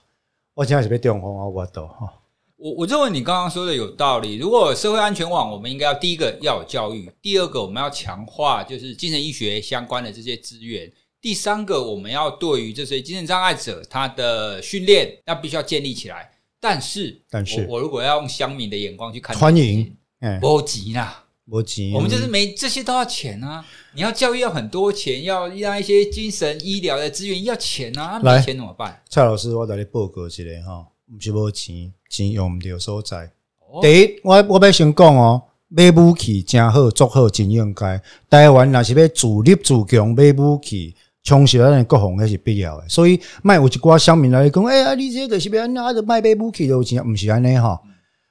[0.57, 2.11] 我现在是被电红啊，我都哈。
[2.55, 4.37] 我我认为你刚刚说的有道理。
[4.37, 10.91] 如果社会安全网，我们应该要第一个要有教育，第二个我们要强化就是精神医学相关的这些资源，
[11.21, 16.31] 第三个我们要对于这些精神障碍者他的训练那必须要建立起来。
[16.59, 23.63] 但是，但是我，我如果要用乡民的眼光去看，欢迎，哎，不急啦，不急，我们就是没这些都要钱啊！
[23.93, 29.01] 你要教育要很多钱，要让一些精神医疗的资源要钱啊，没钱怎么办？
[29.09, 33.31] 蔡老师，我带你报告一下哈，不是无钱，钱用不到所在。
[33.69, 38.01] 哦、第一，我我要先讲哦，买武器真好，做好真应该。
[38.29, 40.95] 台湾若是要自立自强，买武器。
[41.23, 47.77] 充实咱的国防还是必要的，所以卖有一寡乡民来讲，哎呀，你这个是要拿着卖买武器的钱，不是安尼哈。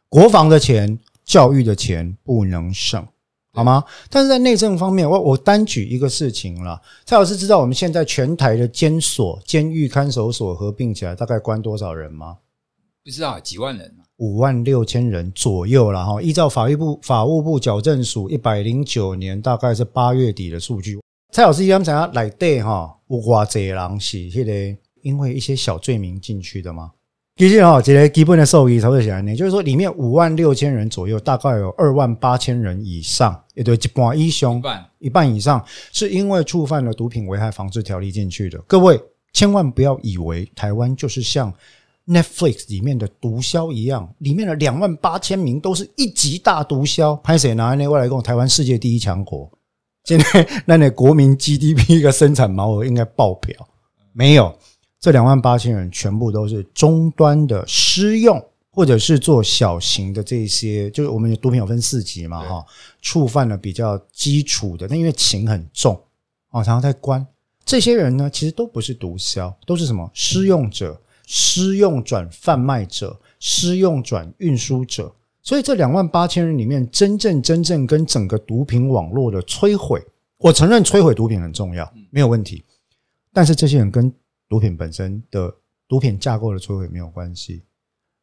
[0.09, 3.07] 国防的钱、教育的钱不能省，
[3.57, 3.83] 好吗？
[4.11, 6.81] 但是在内政方面，我我单举一个事情了。
[7.05, 12.37] 蔡老师知道我们现在全台的监所、监狱看守所合并起来大概关多少人吗？
[13.03, 16.21] 不知道，几万人，啊五万六千人左右了哈。
[16.23, 20.99] 依照法律部、法务部矫正署一百零九年大概是八月底的数据。
[21.33, 26.93] 蔡老师，他们想要来对哈，有偌济人是迄个因为一些小罪名进去的吗？
[27.37, 34.63] 其实哈，这个基本的受益，差不多起来呢，就是说里面五万六千人左右，大概有二万八千人以上，也对，一半以上，
[34.99, 35.63] 一半以上
[35.93, 38.59] 是因为触犯了毒品危害防治条例进去的。
[38.67, 38.99] 各位
[39.35, 41.53] 千万不要以为台湾就是像
[42.07, 47.15] Netflix 里面的毒枭一样，里面的两万八千名都是一级大毒枭。
[47.21, 49.51] 拍谁拿那外来讲，台湾世界第一强国。
[50.05, 53.69] 现在那你国民 GDP 的生产毛额应该爆表，
[54.15, 54.57] 没有，
[54.99, 62.67] 这两万八千人全部都是终端的私用，或者是做小型的这些，就是我们毒品有分四级嘛，哈，
[63.01, 65.95] 触犯了比较基础的，那因为情很重，
[66.51, 67.25] 啊，常常在关
[67.65, 75.13] 这些人呢，其实都不是毒枭，都是什么私用者、私用转贩卖者、私用转运输者。
[75.43, 80.05] 所以这两万八千人里面，真正真正跟整个毒品网络的摧毁，
[80.39, 82.65] 我承认摧毁毒品很重要，没有问题。
[83.33, 84.13] 但是这些人跟
[84.49, 85.53] 毒品本身的
[85.89, 87.63] 毒品架构的摧毁没有关系。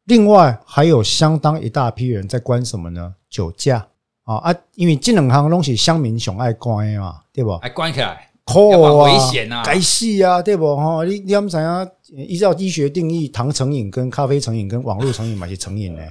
[0.04, 3.14] 另外还有相当一大批人在关什么呢？
[3.30, 3.86] 酒驾
[4.24, 4.54] 啊啊！
[4.74, 7.52] 因为这两项东西乡民上爱关的嘛，对不？
[7.54, 10.76] 爱关起来，酷啊，危险啊，该死啊，对不？
[10.76, 16.02] 哈，你你们想要依照医学定义，糖成瘾跟咖啡成瘾跟网络成瘾嘛是成瘾呢？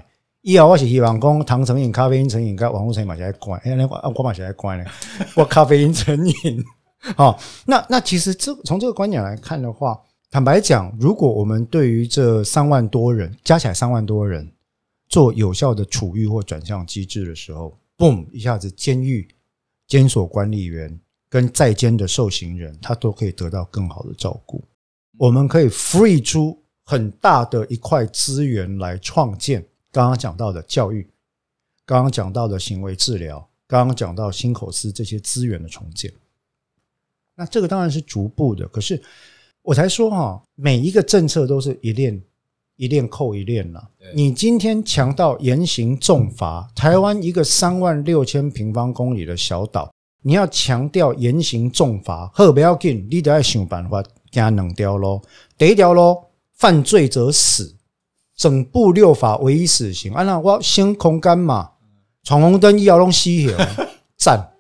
[0.42, 3.62] 以后我是希望讲糖成瘾、咖啡因成瘾跟网络成瘾嘛，是爱关。
[3.64, 4.86] 哎，那我我嘛是来关呢。
[5.36, 6.64] 我咖啡因成瘾，
[7.18, 10.02] 好，那那其实这从这个观点来看的话，
[10.32, 14.50] 坦白讲，如果我们对于这三万多人加起来三万多人
[15.10, 19.28] 做有效的处遇或转向机制的时候，boom，一下子监狱、
[19.86, 20.98] 监所管理员
[21.30, 24.64] 跟在监的受刑人，他都可以得到更好的照顾。
[25.18, 29.64] 我们可以 free 出很大的一块资源来创建。
[29.92, 31.08] 刚刚讲到的教育，
[31.86, 36.12] 刚刚讲到的行为治疗，刚刚讲到新口司这些资源的重建，
[37.36, 38.68] 那这个当然是逐步的。
[38.68, 39.02] 可是
[39.62, 42.22] 我才说哈，每一个政策都是一链
[42.76, 43.90] 一链扣一链了。
[44.16, 55.22] 你今天强调严刑重罚，台湾一个三万六千平方公里的小岛，你要强调严刑重罚，好不要紧，你得要想办法加两条咯。
[55.58, 57.76] 第一条喽，犯罪者死。
[58.36, 61.70] 整部六法唯一死刑，啊，那我先空干嘛？
[62.24, 63.56] 闯红灯一摇龙吸血，
[64.18, 64.54] 赞！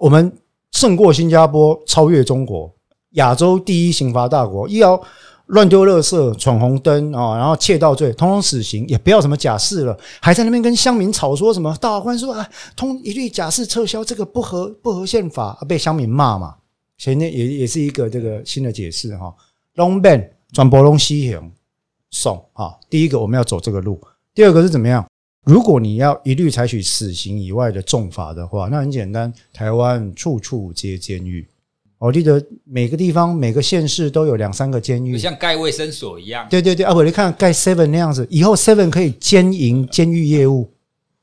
[0.00, 0.30] 我们
[0.76, 2.70] 胜过新加坡，超越中国，
[3.12, 4.68] 亚洲第一刑罚大国。
[4.68, 5.00] 一摇
[5.46, 11.74] 乱丢垃圾、闯红灯啊，然后窃盗罪，通通死刑，也不要什么假释了，还在那边跟乡民吵说什么？
[11.80, 12.46] 大法官说啊，
[12.76, 16.56] 通一律假释撤销，这个不合不合宪法，被乡民骂嘛。
[16.98, 19.34] 前面也也是一个这个新的解释哈。
[19.76, 21.52] 龙变转播龙西行。
[22.10, 22.74] 送啊！
[22.88, 24.00] 第一个我们要走这个路，
[24.34, 25.04] 第二个是怎么样？
[25.46, 31.46] 如果你要一律采取死刑以外的重罚的话，那很简单，台湾处处皆监狱。
[31.98, 36.48] 我记得每个地方每个县市都有两三个监狱，像盖卫生所一样。
[36.50, 40.68] 对对对，啊我，你看盖 Seven 那样子，以后 Seven 可以兼营监狱业务。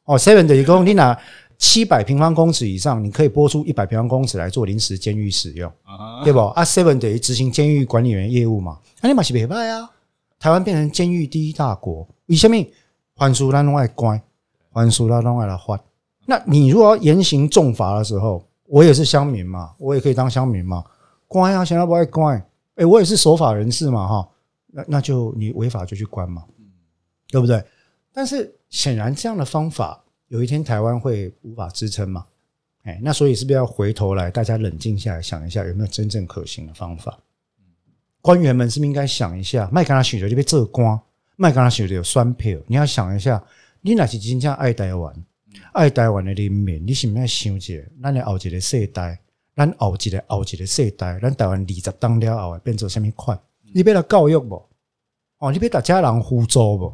[0.05, 1.19] 哦，Seven 等于说你拿
[1.57, 5.69] 七百平方公尺以上，你可以拨出一百平方公尺来做临时监狱使用，
[6.23, 6.39] 对不？
[6.39, 8.79] 啊，Seven 等于执行监狱管理员业务嘛？
[9.01, 9.89] 那你马是别派啊。
[10.39, 12.55] 台湾变成监狱第一大国，为什么？
[13.23, 14.21] 还书咱拢爱关，
[14.69, 15.79] 还书咱拢爱来还。
[16.25, 20.83] 那你如果要严刑重罚的时候，我也是乡民嘛，我也可以当乡民嘛，
[21.25, 22.45] 乖啊，想要不爱关。
[22.75, 24.29] 诶，我也是守法人士嘛，哈，
[24.67, 26.43] 那那就你违法就去关嘛，
[27.29, 27.63] 对不对？
[28.11, 32.25] 但是显然这样的方法有一天台湾会无法支撑嘛？
[32.83, 37.17] 哎，那所以是不是要回头来，大家冷静下来想一下，有没有真正可行的方法？
[38.21, 40.99] 官员们是不是应该想一下，麦刚他选择就被这光，
[41.35, 43.43] 麦刚他选择有酸票，你要想一下，
[43.81, 45.13] 你若是真正爱台湾，
[45.73, 49.19] 爱台湾的人民，你是不是要想一下，咱的后一个世代，
[49.55, 53.39] 咱后一个后一个世代，咱台湾二十当了后会变成什么款？
[53.73, 54.55] 你要来教育不？
[55.39, 56.93] 哦，你要大家人互助不？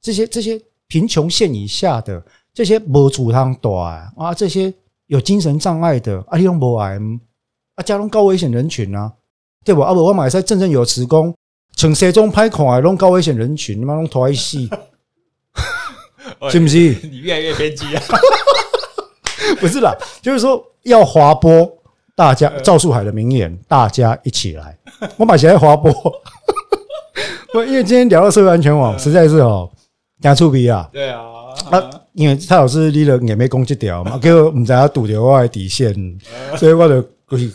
[0.00, 4.72] 这些这些贫穷线以下的，这些无处通住啊，这些。
[5.08, 6.98] 有精神障碍的啊，你拢无爱
[7.74, 9.12] 啊，加拢高危险人群啊，
[9.62, 9.82] 对不？
[9.82, 11.34] 啊不，我买在振振有词讲，
[11.76, 14.58] 穿西装歹看的拢高危险人群，你妈拢拖一死，
[16.50, 16.78] 是不是？
[17.02, 18.02] 你越来越偏激啊！
[19.60, 21.70] 不是啦，就是说要滑坡，
[22.14, 24.76] 大家赵树海的名言，大家一起来。
[25.16, 25.92] 我买起来滑坡，
[27.54, 29.70] 我 因为今天聊到社会安全网，实在是哦，
[30.20, 31.20] 讲出鼻啊，对啊。
[31.70, 35.94] 啊，因为蔡老师你了也没攻击掉嘛，结果唔知道堵掉我的底线，
[36.56, 37.02] 所以我就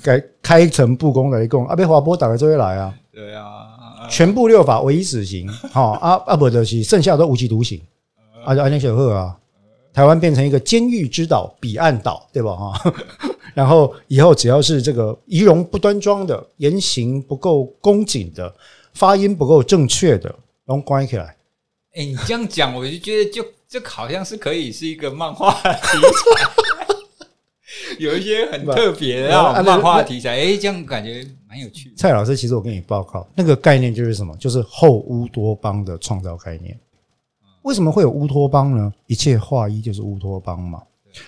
[0.03, 2.93] 开开诚布公来讲，啊，被滑坡打开就会来啊。
[3.11, 3.68] 对啊，
[4.09, 7.79] 全部六法唯一死刑，好 啊啊不得是剩下都无期徒刑，
[8.43, 9.37] 啊就安尼小贺啊，
[9.93, 12.55] 台湾变成一个监狱之岛、彼岸岛，对吧？
[12.55, 12.93] 哈，
[13.53, 18.53] 然后以后只要是这个仪容不端庄的、言行不够恭谨的、
[18.93, 20.33] 发音不够正确的，
[20.65, 21.35] 都关起来。
[21.95, 23.45] 哎，你这样讲，我就觉得就。
[23.71, 26.49] 这好像是可以是一个漫画题材，
[28.01, 31.95] 有一些很特别的漫画题材，哎，这样感觉蛮有趣的。
[31.97, 34.37] 蔡老师，其实我跟你报告，那个概念就是什么？
[34.37, 36.79] 就是后乌托邦的创造概念。
[37.63, 38.93] 为什么会有乌托邦呢？
[39.07, 40.83] 一切化一就是乌托邦嘛。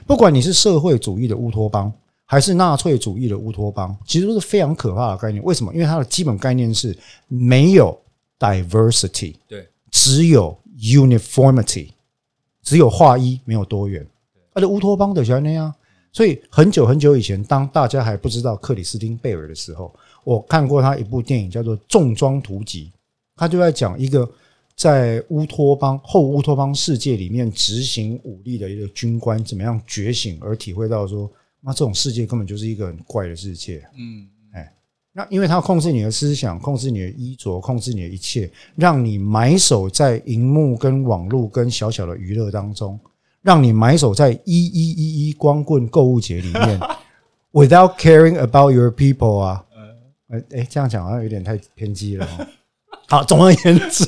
[0.06, 1.92] 不管你是社会主义的乌托邦，
[2.26, 5.44] 还是纳粹主义的乌托邦，其实都是非常可怕的概念。
[5.44, 5.74] 为什么？
[5.74, 6.96] 因为它的基本概念是
[7.28, 8.00] 没有
[8.40, 11.90] diversity，对，只有 uniformity。
[12.64, 14.08] 只有化一，没有多元。
[14.54, 15.74] 而且乌托邦的就那样，
[16.14, 19.92] 所以很久很久以前，当大家还不知道克里斯汀贝尔的时候，
[20.24, 22.86] 我看过他一部电影叫做《重装突击》，
[23.36, 24.30] 他就在讲一个
[24.76, 33.84] 在乌托邦后乌托邦世界里面执行武力的一个军官怎么样觉醒，而体会到说，那这种世界根本就是一个很怪的世界。
[33.98, 34.28] 嗯。
[35.14, 42.98] 那因为他控制你的思想，控制你的衣着，控制你的一切，让你埋首在荧幕跟网络跟小小的娱乐当中，
[43.42, 46.80] 让你埋首在一一一一光棍购物节里面，
[47.52, 49.66] without caring about your people 啊，
[50.32, 52.28] 呃，哎，这样讲好像有点太偏激了。
[53.08, 54.06] 好，总而言之，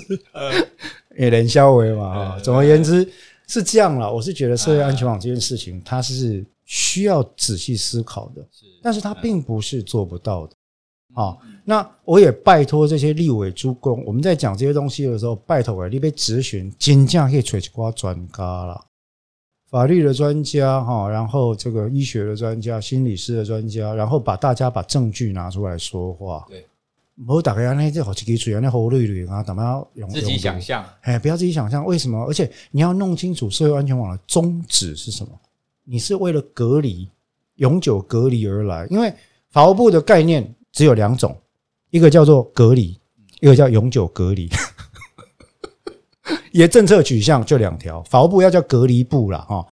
[1.17, 3.07] 也连消维嘛啊，总而言之
[3.47, 4.11] 是这样了。
[4.11, 8.41] 我是觉得社会安全网这件事情，它是需要仔细思考的，
[8.82, 10.55] 但是它并不是做不到的。
[11.13, 18.82] 好，那我也拜托这些立委诸公，我们在讲这些东西的时候，拜托啊，你被咨询，真正可以找一挂专家啦，
[19.74, 26.45] 法律的专家哈，然后这个医学的专家、心理师的专家，然后把大家把证据拿出来说话。
[26.47, 26.63] 对，
[27.26, 30.07] 我打开那这好几个嘴啊，那好绿绿啊，怎么样用？
[30.11, 32.24] 自己想象，哎，不要自己想象，为什么？
[32.28, 35.32] 而且你要弄清楚社会安全网的宗旨是什么？
[35.84, 37.09] 你是为了隔离、
[37.55, 39.11] 永久隔离而来，因为
[39.49, 40.53] 法务部的概念。
[40.71, 41.36] 只有两种，
[41.91, 42.99] 一个叫做隔离，
[43.41, 44.49] 一个叫永久隔离。
[46.54, 49.68] 也政策取向就两条，法务部要叫隔离部了哈，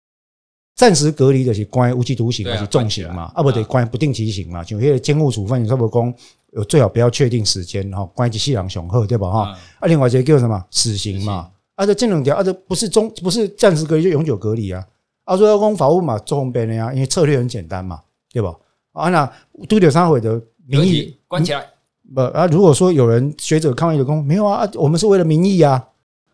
[0.76, 3.32] 暂时隔离的是关无期徒刑还是重刑嘛？
[3.36, 6.14] 啊，不对，关不定期刑嘛，就那个监护处分，你说不多讲
[6.54, 9.58] 有最好不要确定时间哈，关一世人上好对吧哈？
[9.80, 11.50] 啊，另外一个叫什么死刑嘛？
[11.76, 14.84] 啊，这这两条啊，这不是中不是暂时隔离就永久隔离啊？
[15.26, 18.02] 啊，说要讲法务嘛，做方便的呀，因为策略很简单嘛，
[18.34, 18.56] 对吧？
[18.94, 19.32] 啊，那
[19.70, 20.42] 都得三回的。
[20.68, 21.66] 名义关起来
[22.16, 22.48] 不啊？
[22.48, 24.70] 如果说有人学者抗议的公没有啊？
[24.76, 25.86] 我们是为了民意啊！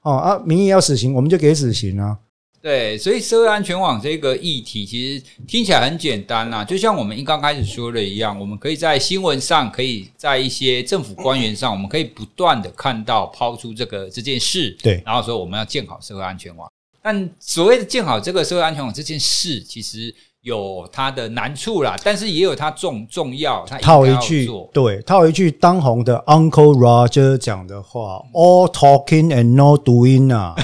[0.07, 2.17] 哦啊，民意要死刑，我们就给死刑啊！
[2.61, 16.71] 对，所以社会安全网这个议题其实听起来很简单呐，就像我们一刚开始说的一样，我们可以在新闻上，可以在一些政府官员上，我们可以不断的看到抛出这个这件事，对，然后说我们要建好社会安全网。
[17.01, 20.15] 但所谓的建好这个社会安全网这件事，其实。
[20.41, 23.65] 有它的难处啦，但是也有它重重要。
[23.67, 30.55] 它套一句，对，套一句当红的 Uncle Roger 讲的话：“All talking and no doing 啊，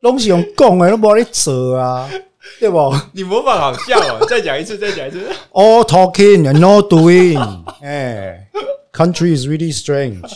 [0.00, 2.08] 拢是用讲的都无你做啊，
[2.58, 2.94] 对不？
[3.12, 5.28] 你模仿好笑哦，再讲一次，再讲一次。
[5.52, 8.48] All talking and no doing，哎
[8.92, 10.30] ，Country is really strange。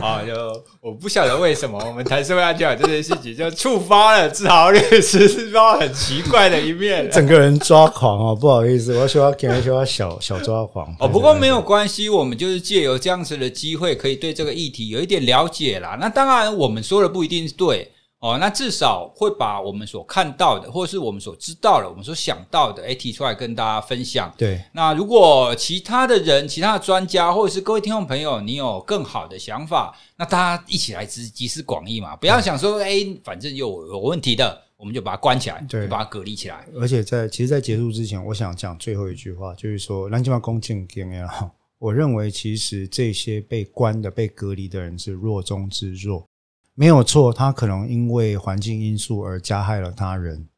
[0.00, 5.78] 啊，就我不晓得为什么我们谈社会安全网这件事情，就触发了志豪律师是吧？
[5.78, 10.90] 很奇怪的一面， 整个人抓狂哦，不好意思，我说要给他说小小抓狂。
[10.98, 15.98] 哦，不过没有关系，我们就是借由这样子的机会，可以对这个议题有一点了解啦。
[16.00, 17.90] 那当然，我们说的不一定是对，
[18.20, 24.30] 哦，那至少会把我们所看到的，或者是我们所知道的，我们所想到的，诶，提出来跟大家分享。
[24.36, 36.66] 对，那如果其他的人、其他的专家，或者是各位听众朋友，你有更好的想法，那大家一起来集集思广益嘛，不要想说，诶，反正有有问题的，我们就把它关起来，对，把它隔离起来。
[36.78, 46.26] 而且在其实，在结束之前，我想讲最后一句话，就是说，南京话恭敬敬也好，我认为其实这些被关的、被隔离的人是弱中之弱。
[46.74, 50.48] 没有错，他可能因为环境因素而加害了他人，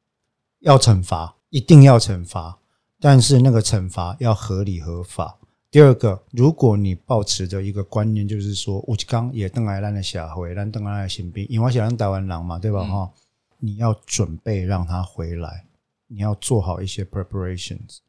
[0.61, 2.59] 要惩罚，一定要惩罚，
[3.01, 5.39] 但是那个惩罚要合理合法。
[5.71, 12.85] 第二个，如果你抱持着一个观念，就是说，吴志刚也邓来烂的下回，让邓来烂新兵，因为想让台湾狼嘛，对吧？
[12.85, 13.13] 哈、嗯，
[13.59, 15.65] 你要准备让他回来，
[16.09, 18.01] 你要做好一些 preparations。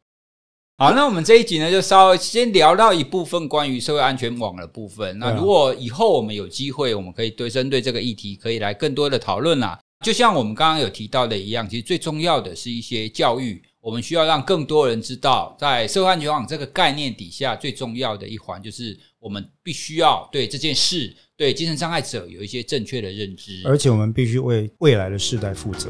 [0.76, 5.20] 好，那我们这一集呢，就稍微先聊到一部分关于社会安全网的部分。
[5.20, 9.80] 那如果以后我们有机会，我们可以对针对这个议题，可以来更多的讨论啦。
[10.04, 25.88] 就像我们刚刚有提到的一样，其实最重要的是一些教育，我们需要让更多人知道，在社会安全网这个概念底下，最重要的一环就是我们必须要对这件事，对精神障碍者有一些正确的认知，而且我们必须为未来的世代负责。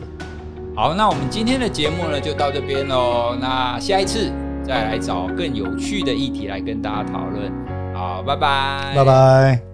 [0.75, 3.37] 好，那我们今天的节目呢，就到这边喽。
[3.39, 4.29] 那下一次。
[4.63, 7.51] 再来找更有趣的议题来跟大家讨论。
[7.93, 9.72] 好，拜拜，拜拜。